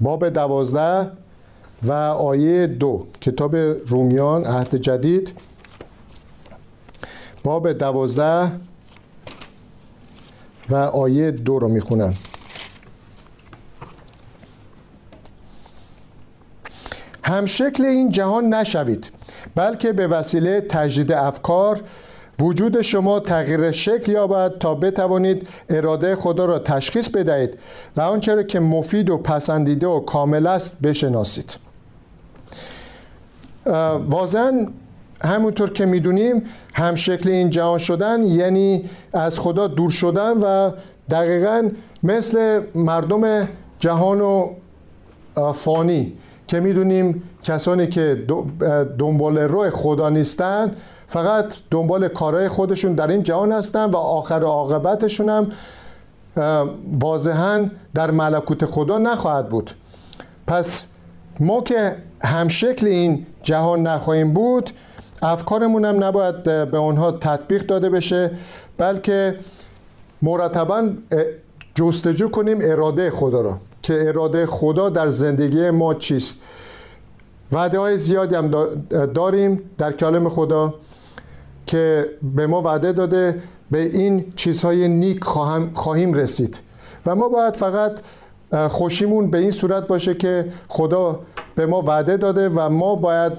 باب 0.00 0.28
دوازده 0.28 1.10
و 1.82 1.92
آیه 1.92 2.66
دو. 2.66 3.06
کتاب 3.20 3.56
رومیان 3.86 4.44
عهد 4.44 4.76
جدید. 4.76 5.32
باب 7.44 7.72
دوازده 7.72 8.50
و 10.70 10.74
آیه 10.76 11.30
دو 11.30 11.58
رو 11.58 11.68
می‌خونم. 11.68 12.14
همشکل 17.22 17.84
این 17.84 18.10
جهان 18.10 18.54
نشوید. 18.54 19.17
بلکه 19.54 19.92
به 19.92 20.06
وسیله 20.06 20.60
تجدید 20.60 21.12
افکار 21.12 21.80
وجود 22.40 22.82
شما 22.82 23.20
تغییر 23.20 23.70
شکل 23.70 24.12
یابد 24.12 24.58
تا 24.58 24.74
بتوانید 24.74 25.48
اراده 25.68 26.16
خدا 26.16 26.44
را 26.44 26.58
تشخیص 26.58 27.08
بدهید 27.08 27.58
و 27.96 28.00
آنچه 28.00 28.34
را 28.34 28.42
که 28.42 28.60
مفید 28.60 29.10
و 29.10 29.18
پسندیده 29.18 29.86
و 29.86 30.00
کامل 30.00 30.46
است 30.46 30.80
بشناسید. 30.82 31.56
واضحا 34.08 34.66
همونطور 35.24 35.70
که 35.70 35.86
می‌دونیم 35.86 36.42
هم 36.74 36.94
شکل 36.94 37.30
این 37.30 37.50
جهان 37.50 37.78
شدن 37.78 38.22
یعنی 38.22 38.90
از 39.12 39.40
خدا 39.40 39.66
دور 39.66 39.90
شدن 39.90 40.32
و 40.32 40.70
دقیقا 41.10 41.70
مثل 42.02 42.60
مردم 42.74 43.48
جهان 43.78 44.20
و 44.20 44.50
فانی. 45.52 46.12
که 46.48 46.60
می‌دونیم 46.60 47.22
کسانی 47.42 47.86
که 47.86 48.24
دنبال 48.98 49.38
روی 49.38 49.70
خدا 49.70 50.08
نیستن 50.08 50.72
فقط 51.06 51.54
دنبال 51.70 52.08
کارهای 52.08 52.48
خودشون 52.48 52.94
در 52.94 53.06
این 53.06 53.22
جهان 53.22 53.52
هستن 53.52 53.84
و 53.84 53.96
آخر 53.96 54.42
عاقبتشون 54.42 55.28
هم 55.28 55.50
واضحا 57.00 57.68
در 57.94 58.10
ملکوت 58.10 58.64
خدا 58.64 58.98
نخواهد 58.98 59.48
بود. 59.48 59.70
پس 60.46 60.86
ما 61.40 61.60
که 61.60 61.96
همشکل 62.22 62.86
این 62.86 63.26
جهان 63.42 63.86
نخواهیم 63.86 64.34
بود 64.34 64.70
افکارمون 65.22 65.84
هم 65.84 66.04
نباید 66.04 66.42
به 66.42 66.76
اونها 66.76 67.12
تطبیق 67.12 67.66
داده 67.66 67.90
بشه 67.90 68.30
بلکه 68.78 69.34
مرتبا 70.22 70.88
جستجو 71.74 72.28
کنیم 72.28 72.58
اراده 72.62 73.10
خدا 73.10 73.40
رو 73.40 73.54
که 73.82 74.08
اراده 74.08 74.46
خدا 74.46 74.88
در 74.88 75.08
زندگی 75.08 75.70
ما 75.70 75.94
چیست. 75.94 76.38
وعده 77.52 77.78
های 77.78 77.96
زیادی 77.96 78.34
هم 78.34 78.50
داریم 79.14 79.70
در 79.78 79.92
کلام 79.92 80.28
خدا 80.28 80.74
که 81.66 82.08
به 82.36 82.46
ما 82.46 82.62
وعده 82.62 82.92
داده 82.92 83.42
به 83.70 83.82
این 83.82 84.32
چیزهای 84.36 84.88
نیک 84.88 85.24
خواهیم 85.74 86.14
رسید. 86.14 86.60
و 87.06 87.14
ما 87.14 87.28
باید 87.28 87.56
فقط 87.56 87.98
خوشیمون 88.68 89.30
به 89.30 89.38
این 89.38 89.50
صورت 89.50 89.86
باشه 89.86 90.14
که 90.14 90.52
خدا 90.68 91.20
به 91.54 91.66
ما 91.66 91.82
وعده 91.82 92.16
داده 92.16 92.48
و 92.48 92.68
ما 92.68 92.94
باید 92.94 93.32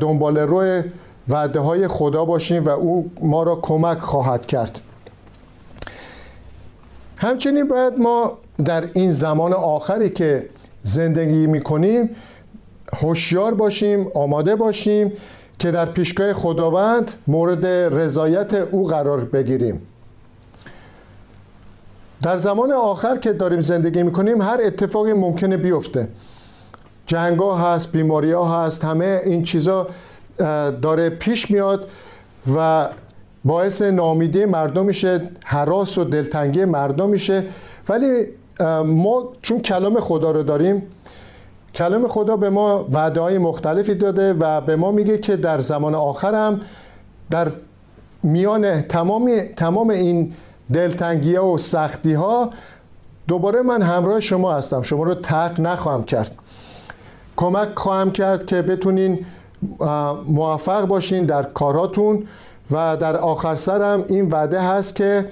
دنبال 0.00 0.38
روی 0.38 0.82
وعده 1.28 1.60
های 1.60 1.88
خدا 1.88 2.24
باشیم 2.24 2.64
و 2.64 2.68
او 2.68 3.10
ما 3.20 3.42
را 3.42 3.56
کمک 3.56 3.98
خواهد 3.98 4.46
کرد. 4.46 4.80
همچنین 7.16 7.68
باید 7.68 7.98
ما 7.98 8.38
در 8.64 8.84
این 8.92 9.10
زمان 9.10 9.52
آخری 9.52 10.10
که 10.10 10.48
زندگی 10.82 11.46
می‌کنیم 11.46 12.10
هوشیار 12.92 13.54
باشیم 13.54 14.06
آماده 14.14 14.56
باشیم 14.56 15.12
که 15.58 15.70
در 15.70 15.86
پیشگاه 15.86 16.32
خداوند 16.32 17.12
مورد 17.26 17.66
رضایت 17.66 18.54
او 18.54 18.86
قرار 18.86 19.24
بگیریم. 19.24 19.82
در 22.22 22.36
زمان 22.36 22.72
آخر 22.72 23.16
که 23.16 23.32
داریم 23.32 23.60
زندگی 23.60 24.02
می‌کنیم 24.02 24.42
هر 24.42 24.60
اتفاقی 24.64 25.12
ممکنه 25.12 25.56
بیفته. 25.56 26.08
جنگ 27.06 27.38
ها 27.38 27.74
هست 27.74 27.92
بیماری 27.92 28.32
ها 28.32 28.64
هست 28.64 28.84
همه 28.84 29.20
این 29.24 29.42
چیزا 29.42 29.86
داره 30.82 31.10
پیش 31.10 31.50
میاد 31.50 31.88
و 32.56 32.88
باعث 33.44 33.82
نامیدی 33.82 34.44
مردم 34.44 34.84
میشه 34.84 35.30
حراس 35.44 35.98
و 35.98 36.04
دلتنگی 36.04 36.64
مردم 36.64 37.08
میشه. 37.08 37.44
ولی 37.88 38.26
ما 38.84 39.28
چون 39.42 39.60
کلام 39.60 40.00
خدا 40.00 40.30
رو 40.30 40.42
داریم 40.42 40.82
کلام 41.74 42.08
خدا 42.08 42.36
به 42.36 42.50
ما 42.50 42.86
وعده 42.90 43.20
های 43.20 43.38
مختلفی 43.38 43.94
داده 43.94 44.32
و 44.32 44.60
به 44.60 44.76
ما 44.76 44.92
میگه 44.92 45.18
که 45.18 45.36
در 45.36 45.58
زمان 45.58 45.94
آخر 45.94 46.34
هم 46.34 46.60
در 47.30 47.48
میان 48.22 48.82
تمام, 48.82 49.40
تمام 49.56 49.90
این 49.90 50.32
دلتنگی 50.72 51.34
ها 51.34 51.46
و 51.46 51.58
سختی 51.58 52.12
ها 52.12 52.50
دوباره 53.28 53.62
من 53.62 53.82
همراه 53.82 54.20
شما 54.20 54.52
هستم. 54.52 54.82
شما 54.82 55.04
رو 55.04 55.14
ترک 55.14 55.60
نخواهم 55.60 56.04
کرد. 56.04 56.34
کمک 57.36 57.68
خواهم 57.74 58.10
کرد 58.10 58.46
که 58.46 58.62
بتونین 58.62 59.26
موفق 60.28 60.84
باشین 60.84 61.26
در 61.26 61.42
کاراتون 61.42 62.26
و 62.70 62.96
در 62.96 63.16
آخر 63.16 63.54
سرم 63.54 64.04
این 64.08 64.28
وعده 64.28 64.60
هست 64.60 64.96
که 64.96 65.28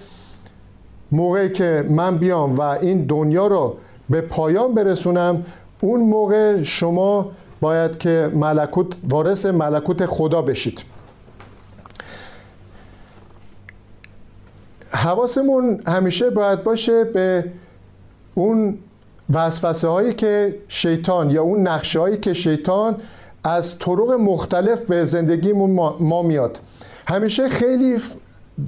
موقعی 1.13 1.49
که 1.49 1.87
من 1.91 2.19
بیام 2.19 2.55
و 2.55 2.61
این 2.63 3.05
دنیا 3.05 3.47
رو 3.47 3.77
به 4.11 4.21
پایان 4.21 4.75
برسونم 4.75 5.45
اون 5.81 6.01
موقع 6.01 6.63
شما 6.63 7.31
باید 7.61 7.99
که 7.99 8.31
ملکوت 8.35 8.87
وارث 9.09 9.47
ملکوت 9.47 10.07
خدا 10.07 10.43
بشید. 10.43 10.85
حواسمون 14.91 15.83
همیشه 15.87 16.31
باید 16.31 16.63
باشه 16.65 17.05
به 17.05 17.45
اون 18.35 18.79
وسوسه 19.35 19.89
هایی 19.89 20.15
که 20.15 20.59
شیطان 20.69 21.31
یا 21.31 21.43
اون 21.43 21.69
نقشه 21.69 22.01
هایی 22.01 22.17
که 22.17 22.35
شیطان 22.35 22.97
از 23.45 23.79
طرق 23.79 24.11
مختلف 24.11 24.81
به 24.81 25.05
زندگیمون 25.05 25.71
ما 26.01 26.23
میاد. 26.23 26.59
همیشه 27.07 27.49
خیلی 27.49 27.99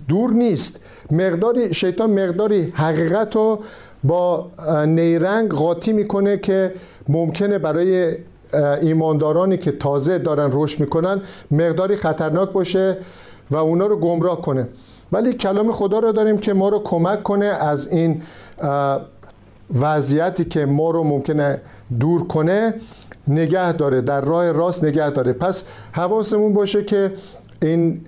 دور 0.09 0.31
نیست. 0.31 0.81
مقداری 1.11 1.75
شیطان 1.75 2.11
مقداری 2.11 2.73
حقیقت 2.77 3.37
رو 3.37 3.59
با 4.05 4.51
نیرنگ 4.87 5.51
قاطی 5.51 5.93
می‌کنه 5.93 6.37
که 6.37 6.73
ممکنه 7.09 7.59
برای 7.59 8.17
ایماندارانی 8.83 9.57
که 9.57 9.71
تازه 9.71 10.19
دارن 10.19 10.51
رشد 10.53 10.81
می‌کنن 10.81 11.21
مقداری 11.51 11.97
خطرناک 11.97 12.51
باشه 12.51 12.97
و 13.51 13.57
اونا 13.57 13.87
رو 13.87 13.97
گمراه 13.97 14.43
کنه. 14.43 14.69
ولی 15.13 15.33
کلام 15.33 15.73
خدا 15.73 15.99
رو 15.99 16.13
داریم 16.13 16.39
که 16.39 16.55
ما 16.55 16.69
رو 16.69 16.79
کمک 16.85 17.23
کنه 17.23 17.47
از 17.47 17.89
این 17.89 18.23
وضعیتی 19.81 20.45
که 20.45 20.67
ما 20.67 20.91
رو 20.91 21.05
ممکنه 21.05 21.61
دور 22.01 22.27
کنه 22.27 22.75
نگه 23.29 23.73
داره 23.73 24.01
در 24.01 24.21
راه 24.21 24.53
راست 24.53 24.85
نگه 24.85 25.11
داره. 25.11 25.33
پس 25.33 25.65
حواسمون 25.93 26.55
باشه 26.55 26.85
که 26.85 27.13
این 27.63 28.01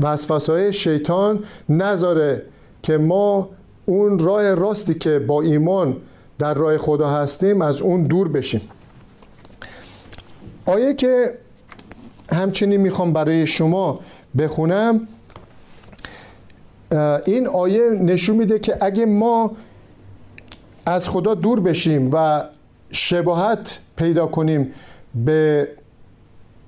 وسوسه 0.00 0.72
شیطان 0.72 1.44
نذاره 1.68 2.42
که 2.82 2.98
ما 2.98 3.48
اون 3.86 4.18
راه 4.18 4.54
راستی 4.54 4.94
که 4.94 5.18
با 5.18 5.42
ایمان 5.42 5.96
در 6.38 6.54
راه 6.54 6.78
خدا 6.78 7.08
هستیم 7.08 7.62
از 7.62 7.80
اون 7.80 8.02
دور 8.02 8.28
بشیم. 8.28 8.60
آیه 10.66 10.94
که 10.94 11.38
همچنین 12.32 12.80
می‌خوام 12.80 13.12
برای 13.12 13.46
شما 13.46 14.00
بخونم 14.38 15.08
این 17.26 17.46
آیه 17.46 17.90
نشون 17.90 18.36
میده 18.36 18.58
که 18.58 18.76
اگه 18.80 19.06
ما 19.06 19.50
از 20.86 21.08
خدا 21.08 21.34
دور 21.34 21.60
بشیم 21.60 22.10
و 22.12 22.44
شباهت 22.92 23.78
پیدا 23.96 24.26
کنیم 24.26 24.72
به 25.24 25.68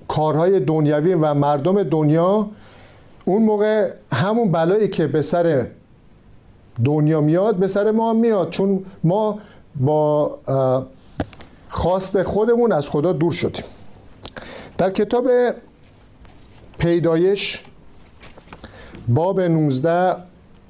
کارهای 0.08 0.60
دنیوی 0.60 1.14
و 1.14 1.34
مردم 1.34 1.82
دنیا 1.82 2.50
اون 3.24 3.42
موقع 3.42 3.90
همون 4.12 4.52
بلایی 4.52 4.88
که 4.88 5.06
به 5.06 5.22
سر 5.22 5.66
دنیا 6.84 7.20
میاد 7.20 7.56
به 7.56 7.66
سر 7.66 7.90
ما 7.90 8.12
میاد. 8.12 8.50
چون 8.50 8.84
ما 9.04 9.38
با 9.76 10.38
خواست 11.68 12.22
خودمون 12.22 12.72
از 12.72 12.88
خدا 12.88 13.12
دور 13.12 13.32
شدیم. 13.32 13.64
در 14.78 14.90
کتاب 14.90 15.28
پیدایش 16.78 17.62
باب 19.08 19.40
19 19.40 20.16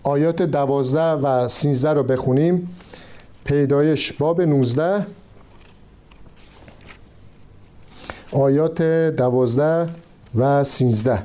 آیات 0.02 0.42
12 0.42 1.00
و 1.00 1.48
13 1.48 1.92
رو 1.92 2.02
بخونیم. 2.02 2.76
پیدایش 3.44 4.12
باب 4.12 4.42
19 4.42 5.06
آیات 8.36 8.82
12 8.82 9.88
و 10.34 10.64
13 10.64 11.22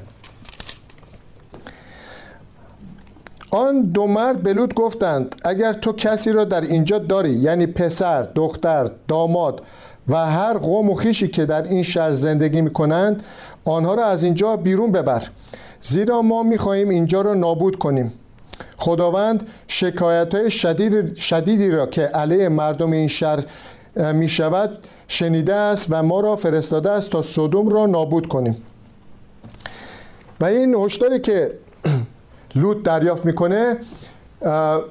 آن 3.51 3.81
دو 3.81 4.07
مرد 4.07 4.43
به 4.43 4.53
لوط 4.53 4.73
گفتند 4.73 5.35
اگر 5.45 5.73
تو 5.73 5.93
کسی 5.93 6.31
را 6.31 6.43
در 6.43 6.61
اینجا 6.61 6.97
داری 6.97 7.29
یعنی 7.29 7.65
پسر، 7.65 8.21
دختر، 8.21 8.91
داماد 9.07 9.61
و 10.07 10.15
هر 10.15 10.57
قوم 10.57 10.89
و 10.89 10.95
خیشی 10.95 11.27
که 11.27 11.45
در 11.45 11.63
این 11.63 11.83
شهر 11.83 12.11
زندگی 12.11 12.61
می 12.61 12.73
کنند 12.73 13.23
آنها 13.65 13.93
را 13.93 14.05
از 14.05 14.23
اینجا 14.23 14.57
بیرون 14.57 14.91
ببر. 14.91 15.23
زیرا 15.81 16.21
ما 16.21 16.43
می 16.43 16.57
خواهیم 16.57 16.89
اینجا 16.89 17.21
را 17.21 17.33
نابود 17.33 17.75
کنیم. 17.75 18.11
خداوند 18.77 19.47
شکایت 19.67 20.35
های 20.35 20.51
شدید 20.51 21.15
شدیدی 21.15 21.71
را 21.71 21.85
که 21.85 22.01
علیه 22.01 22.49
مردم 22.49 22.91
این 22.91 23.07
شهر 23.07 23.43
می 24.13 24.29
شود 24.29 24.77
شنیده 25.11 25.55
است 25.55 25.87
و 25.89 26.03
ما 26.03 26.19
را 26.19 26.35
فرستاده 26.35 26.91
است 26.91 27.09
تا 27.09 27.21
صدوم 27.21 27.69
را 27.69 27.85
نابود 27.85 28.27
کنیم. 28.27 28.57
و 30.39 30.45
این 30.45 30.75
هشداری 30.75 31.19
که 31.19 31.51
لوط 32.61 32.83
دریافت 32.83 33.25
می‌کنه 33.25 33.77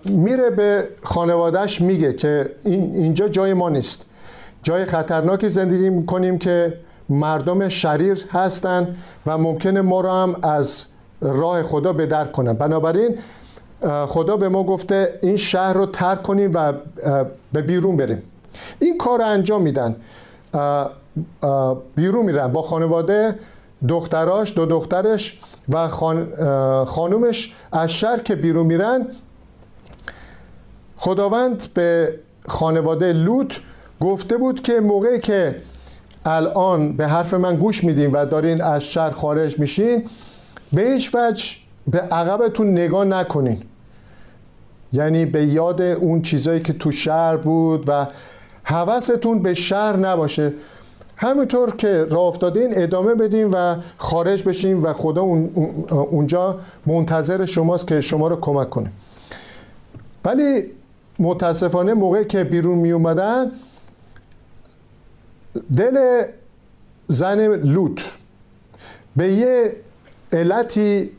میره 0.05 0.51
به 0.51 0.89
خانوادهش 1.03 1.81
میگه 1.81 2.13
که 2.13 2.51
این 2.65 2.95
اینجا 2.95 3.29
جای 3.29 3.55
ما 3.55 3.69
نیست. 3.69 4.05
جای 4.63 4.85
خطرناکی 4.85 5.49
زندگی 5.49 5.91
می‌کنیم 5.91 6.39
که 6.39 6.75
مردم 7.09 7.69
شریر 7.69 8.25
هستند 8.31 8.97
و 9.27 9.39
ممکنه 9.39 9.81
ما 9.81 10.01
را 10.01 10.23
هم 10.23 10.37
از 10.43 10.87
راه 11.21 11.63
خدا 11.63 11.93
به 11.93 12.07
در 12.07 12.25
کنن. 12.25 12.53
بنابراین 12.53 13.19
خدا 14.07 14.37
به 14.37 14.49
ما 14.49 14.63
گفته 14.63 15.19
این 15.23 15.37
شهر 15.37 15.73
رو 15.73 15.87
ترک 15.87 16.23
کنیم 16.23 16.51
و 16.55 16.73
به 17.53 17.63
بیرون 17.63 17.97
بریم. 17.97 18.23
این 18.79 18.99
کار 18.99 19.19
رو 19.19 19.25
انجام 19.25 19.63
میدن. 19.63 19.97
بیرون 21.95 22.25
میرن 22.27 22.49
با 22.49 22.63
خانواده 22.63 23.39
دختراش 23.89 24.55
دو 24.55 24.67
دخترش 24.67 25.41
و 25.69 25.89
خانومش 26.85 27.55
از 27.73 27.91
شهر 27.91 28.19
که 28.19 28.35
بیرون 28.35 28.67
میرن. 28.67 29.07
خداوند 30.97 31.63
به 31.75 32.19
خانواده 32.47 33.13
لوط 33.13 33.57
گفته 34.01 34.37
بود 34.37 34.63
که 34.63 34.81
موقعی 34.81 35.21
که 35.21 35.63
الان 36.25 36.97
به 36.97 37.07
حرف 37.07 37.35
من 37.35 37.57
گوش 37.57 37.85
میدین 37.85 38.11
و 38.11 38.27
دارین 38.27 38.63
از 38.63 38.85
شهر 38.85 39.11
خارج 39.11 39.59
میشین 39.59 40.09
به 40.73 40.83
هیچ 40.83 41.15
وجه 41.15 41.45
به 41.87 41.99
عقبتون 41.99 42.73
نگاه 42.73 43.05
نکنین. 43.05 43.63
یعنی 44.93 45.27
به 45.27 45.45
یاد 45.45 45.83
اون 45.83 46.23
چیزایی 46.23 46.61
که 46.61 46.73
تو 46.73 46.91
شهر 46.91 47.37
بود 47.37 47.85
و 47.89 48.07
حوستون 48.65 49.43
به 49.43 49.55
شهر 49.55 49.97
نباشه. 49.97 50.53
همونطور 51.17 51.77
که 51.77 52.05
راه 52.05 52.23
افتادین 52.23 52.83
ادامه 52.83 53.15
بدیم 53.15 53.51
و 53.53 53.77
خارج 53.99 54.43
بشیم 54.43 54.85
و 54.85 54.93
خدا 54.93 55.23
اونجا 55.91 56.59
منتظر 56.87 57.45
شماست 57.45 57.87
که 57.87 58.01
شما 58.01 58.29
رو 58.29 58.37
کمک 58.41 58.71
کنه. 58.71 58.91
ولی 60.25 60.63
متاسفانه 61.19 61.95
موقعی 61.95 62.25
که 62.25 62.45
بیرون 62.45 62.79
می 62.79 62.93
اومدن 62.93 63.51
دل 65.77 66.25
زن 67.07 67.47
لوت 67.57 68.13
به 69.17 69.33
یه 69.33 69.77
علتی 70.33 71.11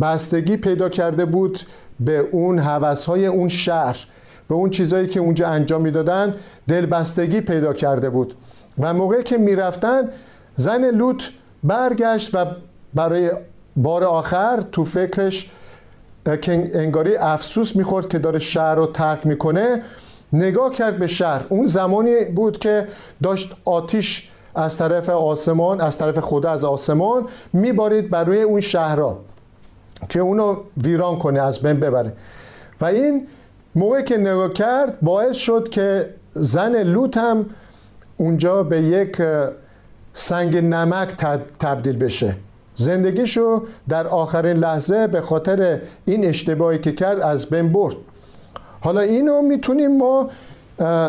بستگی 0.00 0.56
پیدا 0.56 0.88
کرده 0.88 1.24
بود 1.24 1.60
به 2.00 2.18
اون 2.18 2.58
های 2.58 3.26
اون 3.26 3.48
شهر. 3.48 4.06
به 4.52 4.56
اون 4.56 4.70
چیزهایی 4.70 5.06
که 5.06 5.20
اونجا 5.20 5.48
انجام 5.48 5.82
می‌دادن 5.82 6.34
دلبستگی 6.68 7.40
پیدا 7.40 7.72
کرده 7.72 8.10
بود. 8.10 8.34
و 8.78 8.94
موقعی 8.94 9.22
که 9.22 9.38
می‌رفتن 9.38 10.08
زن 10.56 10.90
لوط 10.90 11.24
برگشت 11.64 12.34
و 12.34 12.46
برای 12.94 13.30
بار 13.76 14.04
آخر 14.04 14.60
تو 14.72 14.84
فکرش 14.84 15.50
که 16.42 16.70
انگاری 16.74 17.16
افسوس 17.16 17.76
می‌خورد 17.76 18.08
که 18.08 18.18
داره 18.18 18.38
شهر 18.38 18.74
رو 18.74 18.86
ترک 18.86 19.26
می‌کنه 19.26 19.82
نگاه 20.32 20.72
کرد 20.72 20.98
به 20.98 21.06
شهر. 21.06 21.46
اون 21.48 21.66
زمانی 21.66 22.24
بود 22.24 22.58
که 22.58 22.86
داشت 23.22 23.56
آتیش 23.64 24.30
از 24.54 24.76
طرف 24.76 25.08
آسمان 25.08 25.80
از 25.80 25.98
طرف 25.98 26.18
خدا 26.18 26.50
از 26.50 26.64
آسمان 26.64 27.26
میبارید 27.52 28.10
بر 28.10 28.24
روی 28.24 28.42
اون 28.42 28.60
شهرها 28.60 29.18
که 30.08 30.20
اونو 30.20 30.56
ویران 30.84 31.18
کنه 31.18 31.40
از 31.40 31.58
بین 31.58 31.80
ببره. 31.80 32.12
و 32.80 32.84
این 32.84 33.26
موقعی 33.74 34.02
که 34.02 34.16
نگاه 34.16 34.52
کرد 34.52 34.98
باعث 35.02 35.36
شد 35.36 35.68
که 35.68 36.14
زن 36.30 36.82
لوت 36.82 37.16
هم 37.16 37.46
اونجا 38.16 38.62
به 38.62 38.82
یک 38.82 39.22
سنگ 40.14 40.56
نمک 40.56 41.08
تبدیل 41.60 41.96
بشه. 41.96 42.36
زندگیشو 42.74 43.62
در 43.88 44.06
آخرین 44.06 44.56
لحظه 44.56 45.06
به 45.06 45.20
خاطر 45.20 45.80
این 46.04 46.24
اشتباهی 46.24 46.78
که 46.78 46.92
کرد 46.92 47.20
از 47.20 47.46
بین 47.46 47.72
برد. 47.72 47.96
حالا 48.80 49.00
اینو 49.00 49.42
می‌تونیم 49.42 49.96
ما 49.96 50.30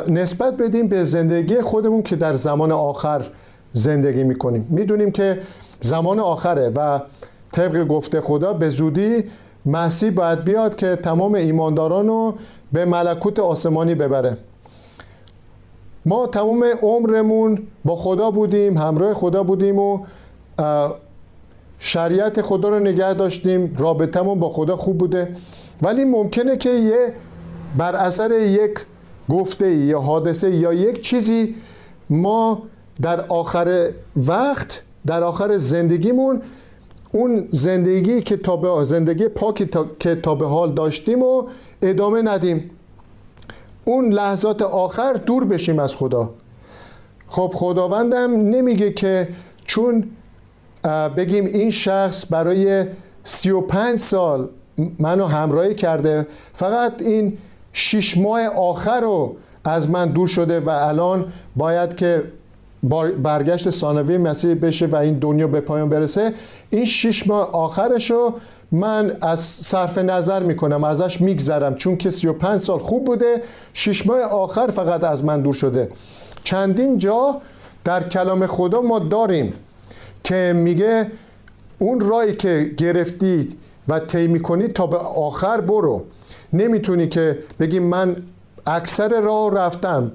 نسبت 0.08 0.58
بدیم 0.58 0.88
به 0.88 1.04
زندگی 1.04 1.62
خودمون 1.62 2.04
که 2.04 2.16
در 2.16 2.34
زمان 2.34 2.72
آخر 2.72 3.26
زندگی 3.74 4.24
می‌کنیم. 4.24 4.68
می‌دونیم 4.70 5.12
که 5.12 5.40
زمان 5.82 6.20
آخره 6.20 6.72
و 6.76 7.00
طبق 7.54 7.84
گفته 7.88 8.22
خدا 8.22 8.54
به 8.54 8.70
زودی 8.70 9.24
مسیح 9.66 10.12
باید 10.12 10.44
بیاد 10.44 10.76
که 10.76 10.96
تمام 10.96 11.34
ایمانداران 11.34 12.08
رو 12.08 12.34
به 12.72 12.86
ملکوت 12.86 13.40
آسمانی 13.40 13.96
ببره. 13.96 14.38
ما 16.06 16.28
تمام 16.28 16.66
عمرمون 16.82 17.68
با 17.86 17.96
خدا 17.96 18.32
بودیم 18.32 18.78
همراه 18.78 19.14
خدا 19.14 19.44
بودیم 19.44 19.80
و 19.80 20.00
شریعت 21.80 22.42
خدا 22.42 22.70
رو 22.70 22.80
نگه 22.80 23.14
داشتیم 23.14 23.76
رابطمون 23.78 24.40
با 24.40 24.50
خدا 24.50 24.76
خوب 24.76 24.98
بوده. 24.98 25.36
ولی 25.82 26.06
ممکنه 26.06 26.58
که 26.58 26.70
یه 26.70 27.14
بر 27.78 27.96
اثر 27.96 28.32
یک 28.32 28.80
گفته 29.30 29.72
یا 29.72 30.00
حادثه 30.00 30.52
یا 30.52 30.74
یک 30.74 31.02
چیزی 31.02 31.56
ما 32.10 32.62
در 33.02 33.22
آخر 33.22 33.90
وقت 34.16 34.82
در 35.06 35.24
آخر 35.24 35.58
زندگیمون 35.58 36.42
اون 37.16 37.48
زندگی 37.52 38.22
که 38.22 38.38
تا 38.38 38.56
به 38.56 38.84
زندگی 38.84 39.28
پاکی 39.28 39.70
که 40.00 40.16
تا 40.16 40.36
به 40.36 40.48
حال 40.48 40.74
داشتیم 40.74 41.24
و 41.24 41.44
ادامه 41.82 42.22
ندیم. 42.22 42.72
اون 43.86 44.14
لحظات 44.14 44.62
آخر 44.62 45.14
دور 45.14 45.46
بشیم 45.46 45.80
از 45.80 45.96
خدا. 45.96 46.30
خب 47.28 47.52
خداوندم 47.56 48.32
نمیگه 48.32 48.92
که 48.92 49.28
چون 49.66 50.10
بگیم 51.18 51.46
این 51.46 51.70
شخص 51.72 52.26
برای 52.30 52.86
سی 53.24 53.52
و 53.52 53.62
پنج 53.62 53.98
سال 53.98 54.50
منو 55.00 55.26
همراهی 55.26 55.76
کرده 55.76 56.28
فقط 56.54 57.02
این 57.02 57.38
شیش 57.74 58.18
ماه 58.18 58.46
آخر 58.46 59.02
رو 59.02 59.36
از 59.66 59.90
من 59.90 60.10
دور 60.10 60.28
شده 60.28 60.60
و 60.60 60.70
الان 60.70 61.34
باید 61.56 61.96
که 61.96 62.24
برگشت 63.24 63.70
ثانوی 63.70 64.18
مسیح 64.18 64.54
بشه 64.54 64.86
و 64.86 64.96
این 64.96 65.20
دنیا 65.20 65.48
به 65.48 65.62
پایان 65.62 65.90
برسه 65.90 66.34
این 66.70 66.86
شیش 66.86 67.28
ماه 67.28 67.52
آخرش 67.52 68.12
من 68.72 69.18
از 69.22 69.40
صرف 69.40 69.98
نظر 69.98 70.44
می‌کنم 70.44 70.84
ازش 70.84 71.22
میگذرم 71.22 71.76
چون 71.76 71.98
که 71.98 72.12
35 72.12 72.62
سال 72.62 72.80
خوب 72.80 73.06
بوده 73.06 73.42
شش 73.74 74.08
ماه 74.08 74.22
آخر 74.22 74.68
فقط 74.68 75.04
از 75.04 75.26
من 75.26 75.42
دور 75.42 75.54
شده. 75.54 75.90
چندین 76.44 76.98
جا 76.98 77.42
در 77.84 78.04
کلام 78.04 78.48
خدا 78.48 78.82
ما 78.82 79.00
داریم 79.00 79.54
که 80.24 80.54
میگه 80.56 81.12
اون 81.80 82.00
رای 82.00 82.36
که 82.36 82.72
گرفتید 82.78 83.58
و 83.88 84.00
طی 84.00 84.28
می‌کنی 84.28 84.68
تا 84.68 84.88
به 84.88 84.98
آخر 84.98 85.62
برو. 85.62 86.04
نمی‌تونی 86.54 87.08
که 87.08 87.40
بگی 87.60 87.80
من 87.80 88.16
اکثر 88.68 89.22
راه 89.22 89.54
رفتم 89.56 90.12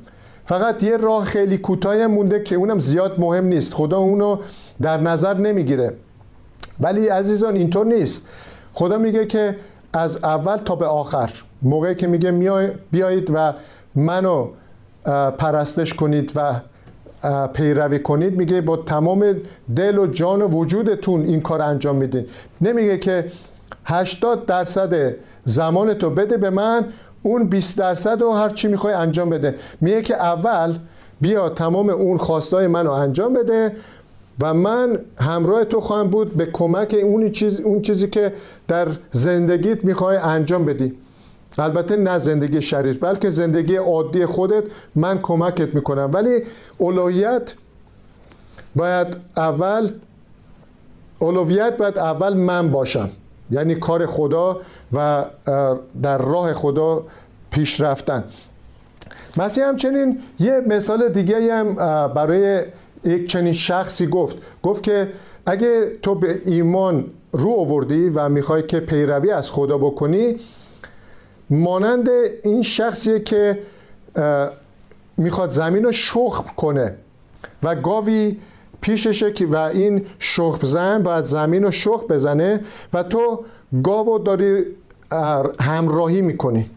فقط 0.48 0.82
یه 0.82 0.96
راه 0.96 1.24
خیلی 1.24 1.58
کوتاه 1.58 2.06
مونده 2.06 2.42
که 2.42 2.56
اونم 2.56 2.78
زیاد 2.78 3.20
مهم 3.20 3.44
نیست. 3.44 3.74
خدا 3.74 3.98
اونو 3.98 4.38
در 4.82 5.00
نظر 5.00 5.34
نمی‌گیره. 5.34 5.94
ولی 6.80 7.08
عزیزان 7.08 7.56
اینطور 7.56 7.86
نیست. 7.86 8.26
خدا 8.72 8.98
میگه 8.98 9.26
که 9.26 9.56
از 9.92 10.16
اول 10.16 10.56
تا 10.56 10.76
به 10.76 10.86
آخر 10.86 11.30
موقعی 11.62 11.94
که 11.94 12.06
میگه 12.06 12.32
بیایید 12.90 13.30
و 13.34 13.52
منو 13.94 14.48
پرستش 15.38 15.94
کنید 15.94 16.32
و 16.36 16.60
پیروی 17.52 17.98
کنید 17.98 18.36
میگه 18.36 18.60
با 18.60 18.76
تمام 18.76 19.36
دل 19.76 19.98
و 19.98 20.06
جان 20.06 20.42
و 20.42 20.48
وجودتون 20.48 21.26
این 21.26 21.40
کار 21.40 21.62
انجام 21.62 21.96
میدین. 21.96 22.26
نمیگه 22.60 22.98
که 22.98 23.32
80 23.84 24.46
درصد 24.46 25.14
زمان 25.44 25.94
تو 25.94 26.10
بده 26.10 26.36
به 26.36 26.50
من 26.50 26.86
اون 27.22 27.44
20 27.44 27.78
درصد 27.78 28.22
و 28.22 28.30
هر 28.32 28.48
چی 28.48 28.68
می‌خوای 28.68 28.94
انجام 28.94 29.30
بده. 29.30 29.54
میگه 29.80 30.02
که 30.02 30.16
اول 30.16 30.78
بیا 31.20 31.48
تمام 31.48 31.90
اون 31.90 32.16
خواستای 32.16 32.66
منو 32.66 32.90
انجام 32.90 33.32
بده 33.32 33.76
و 34.42 34.54
من 34.54 34.98
همراه 35.20 35.64
تو 35.64 35.80
خواهم 35.80 36.10
بود 36.10 36.36
به 36.36 36.46
کمک 36.46 36.96
اون, 37.02 37.30
چیز، 37.30 37.60
اون 37.60 37.82
چیزی 37.82 38.08
که 38.08 38.32
در 38.68 38.88
زندگیت 39.10 39.84
می‌خوای 39.84 40.16
انجام 40.16 40.64
بدی. 40.64 40.94
البته 41.58 41.96
نه 41.96 42.18
زندگی 42.18 42.62
شریر 42.62 42.98
بلکه 42.98 43.30
زندگی 43.30 43.76
عادی 43.76 44.26
خودت 44.26 44.64
من 44.94 45.18
کمکت 45.22 45.74
می‌کنم. 45.74 46.10
ولی 46.12 46.42
اولویت 46.78 47.54
باید 48.76 49.16
اول 49.36 49.92
اولویت 51.18 51.76
باید 51.76 51.98
اول 51.98 52.34
من 52.34 52.70
باشم. 52.70 53.10
یعنی 53.50 53.74
کار 53.74 54.06
خدا 54.06 54.60
و 54.92 55.24
در 56.02 56.18
راه 56.18 56.54
خدا 56.54 57.04
پیش 57.50 57.80
رفتن. 57.80 58.24
مسیح 59.36 59.64
همچنین 59.64 60.18
یه 60.40 60.60
مثال 60.66 61.08
دیگه 61.08 61.54
هم 61.54 61.74
برای 62.14 62.62
یک 63.04 63.28
چنین 63.30 63.52
شخصی 63.52 64.06
گفت. 64.06 64.36
گفت 64.62 64.82
که 64.82 65.08
اگه 65.46 65.86
تو 66.02 66.14
به 66.14 66.40
ایمان 66.44 67.04
رو 67.32 67.50
آوردی 67.50 68.08
و 68.08 68.28
می‌خوای 68.28 68.62
که 68.62 68.80
پیروی 68.80 69.30
از 69.30 69.50
خدا 69.50 69.78
بکنی 69.78 70.36
مانند 71.50 72.08
این 72.44 72.62
شخصیه 72.62 73.20
که 73.20 73.58
می‌خواد 75.16 75.50
زمین 75.50 75.84
رو 75.84 75.92
شخم 75.92 76.44
کنه 76.56 76.94
و 77.62 77.74
گاوی 77.74 78.36
پیششه 78.80 79.32
و 79.50 79.56
این 79.56 80.06
شخم 80.18 80.66
زن 80.66 81.02
باید 81.02 81.24
زمین 81.24 81.62
رو 81.62 81.70
شخم 81.70 82.06
بزنه 82.06 82.60
و 82.92 83.02
تو 83.02 83.44
گاو 83.82 84.18
داری 84.18 84.64
همراهی 85.60 86.22
می‌کنی. 86.22 86.70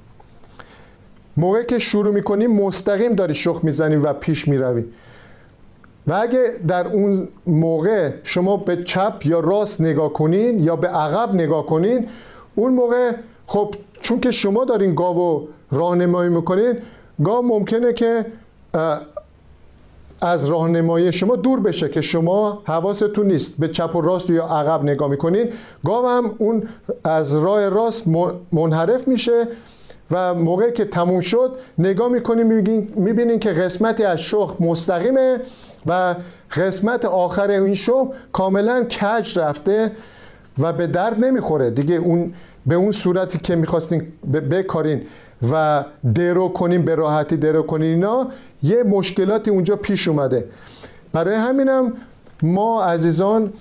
موقع 1.38 1.64
که 1.64 1.80
شروع 1.80 2.14
می‌کنی 2.14 2.48
مستقیم 2.48 3.14
داری 3.16 3.36
شخم 3.36 3.60
می‌زنی 3.64 3.96
و 3.96 4.14
پیش 4.14 4.48
می‌روی. 4.48 4.86
و 6.08 6.14
اگه 6.14 6.52
در 6.68 6.88
اون 6.88 7.28
موقع 7.48 8.12
شما 8.24 8.58
به 8.58 8.84
چپ 8.84 9.22
یا 9.26 9.40
راست 9.40 9.82
نگاه 9.82 10.14
کنین 10.14 10.64
یا 10.64 10.76
به 10.76 10.88
عقب 10.88 11.34
نگاه 11.34 11.66
کنین 11.66 12.08
اون 12.56 12.74
موقع 12.74 13.12
خب 13.48 13.76
چون 14.02 14.20
که 14.20 14.32
شما 14.32 14.66
دارین 14.66 14.96
گاو 14.96 15.48
راهنمایی 15.72 16.30
می‌کنین 16.30 16.78
گاو 17.24 17.46
ممکنه 17.46 17.94
که 17.94 18.26
از 20.22 20.46
راهنمایی 20.46 21.14
شما 21.14 21.36
دور 21.36 21.60
بشه 21.60 21.90
که 21.90 22.02
شما 22.02 22.62
حواستون 22.66 23.28
نیست. 23.28 23.54
به 23.60 23.68
چپ 23.68 23.96
و 23.96 24.02
راست 24.02 24.30
یا 24.30 24.46
عقب 24.46 24.84
نگاه 24.84 25.10
می‌کنین. 25.10 25.50
گاو 25.86 26.08
هم 26.08 26.36
اون 26.38 26.64
از 27.04 27.36
راه 27.36 27.70
راست 27.70 28.04
منحرف 28.52 29.08
میشه 29.08 29.48
و 30.12 30.34
موقعی 30.34 30.72
که 30.72 30.86
تموم 30.86 31.20
شد 31.20 31.52
نگاه 31.78 32.08
می‌کنیم 32.08 32.48
می‌بینین 32.96 33.40
که 33.40 33.50
قسمتی 33.50 34.04
از 34.04 34.20
شخ 34.20 34.56
مستقیمه 34.60 35.38
و 35.86 36.16
قسمت 36.52 37.06
آخر 37.06 37.50
این 37.50 37.76
شخ 37.76 38.08
کاملا 38.32 38.84
کج 38.84 39.40
رفته 39.40 39.92
و 40.60 40.74
به 40.74 40.88
درد 40.88 41.26
نمی‌خوره. 41.26 41.70
دیگه 41.70 41.96
اون 41.96 42.34
به 42.66 42.76
اون 42.76 42.92
صورتی 42.92 43.38
که 43.38 43.56
می‌خواستین 43.56 44.08
بکارین. 44.52 45.02
و 45.52 45.84
درو 46.16 46.50
کنین 46.50 46.86
به 46.86 46.96
راحتی 46.96 47.38
درو 47.38 47.62
کنین 47.64 47.94
اینا 47.94 48.28
یه 48.64 48.84
مشکلاتی 48.84 49.52
اونجا 49.52 49.76
پیش 49.76 50.08
اومده. 50.08 50.46
برای 51.14 51.36
همینم 51.36 51.94
ما 52.44 52.84
عزیزان 52.84 53.54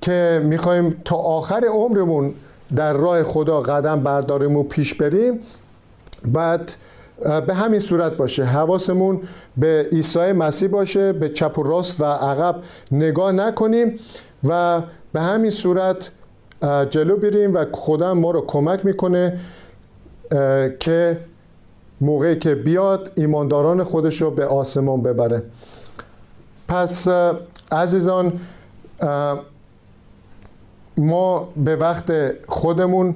که 0.00 0.42
می‌خوایم 0.44 0.96
تا 1.04 1.16
آخر 1.16 1.64
عمرمون 1.64 2.34
در 2.76 2.92
راه 2.92 3.22
خدا 3.22 3.60
قدم 3.60 4.00
برداریم 4.00 4.56
و 4.56 4.62
پیش 4.62 4.94
بریم 4.94 5.40
بعد 6.24 6.72
به 7.46 7.54
همین 7.54 7.80
صورت 7.80 8.16
باشه. 8.16 8.44
حواسمون 8.44 9.20
به 9.56 9.88
عیسی 9.92 10.32
مسیح 10.32 10.68
باشه 10.68 11.12
به 11.12 11.28
چپ 11.28 11.58
و 11.58 11.62
راست 11.62 12.00
و 12.00 12.04
عقب 12.04 12.56
نگاه 12.92 13.32
نکنیم 13.32 13.98
و 14.44 14.82
به 15.12 15.20
همین 15.20 15.50
صورت 15.50 16.10
جلو 16.90 17.16
بریم 17.16 17.54
و 17.54 17.64
خدا 17.72 18.14
ما 18.14 18.30
رو 18.30 18.44
کمک 18.46 18.84
می‌کنه. 18.84 19.40
که 20.80 21.18
موقعی 22.00 22.36
که 22.36 22.54
بیاد 22.54 23.12
ایمانداران 23.14 23.84
خودش 23.84 24.22
رو 24.22 24.30
به 24.30 24.46
آسمان 24.46 25.02
ببره. 25.02 25.42
پس 26.68 27.08
عزیزان 27.72 28.32
ما 30.96 31.48
به 31.64 31.76
وقت 31.76 32.12
خودمون 32.48 33.14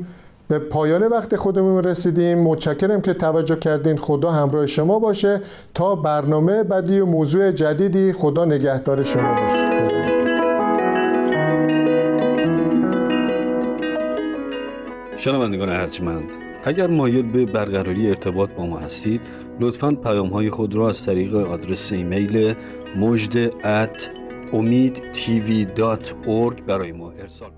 به 0.48 0.58
پایان 0.58 1.02
وقت 1.06 1.36
خودمون 1.36 1.84
رسیدیم. 1.84 2.38
متشکرم 2.38 3.00
که 3.00 3.14
توجه 3.14 3.56
کردین. 3.56 3.96
خدا 3.96 4.30
همراه 4.30 4.66
شما 4.66 4.98
باشه. 4.98 5.40
تا 5.74 5.94
برنامه 5.94 6.62
بعدی 6.62 7.00
و 7.00 7.06
موضوع 7.06 7.52
جدیدی 7.52 8.12
خدا 8.12 8.44
نگهدار 8.44 9.02
شما 9.02 9.34
باشه. 9.34 9.68
شنوندگان 15.16 15.68
ارجمند 15.68 16.47
اگر 16.64 16.86
مایل 16.86 17.22
به 17.22 17.46
برقراری 17.46 18.08
ارتباط 18.08 18.50
با 18.50 18.66
ما 18.66 18.78
هستید 18.78 19.20
لطفا 19.60 19.92
پیام 19.92 20.28
های 20.28 20.50
خود 20.50 20.74
را 20.74 20.88
از 20.88 21.06
طریق 21.06 21.34
آدرس 21.34 21.92
ایمیل 21.92 22.54
مجد 22.96 23.50
at 23.50 24.02
برای 26.66 26.92
ما 26.92 27.10
ارسال 27.10 27.50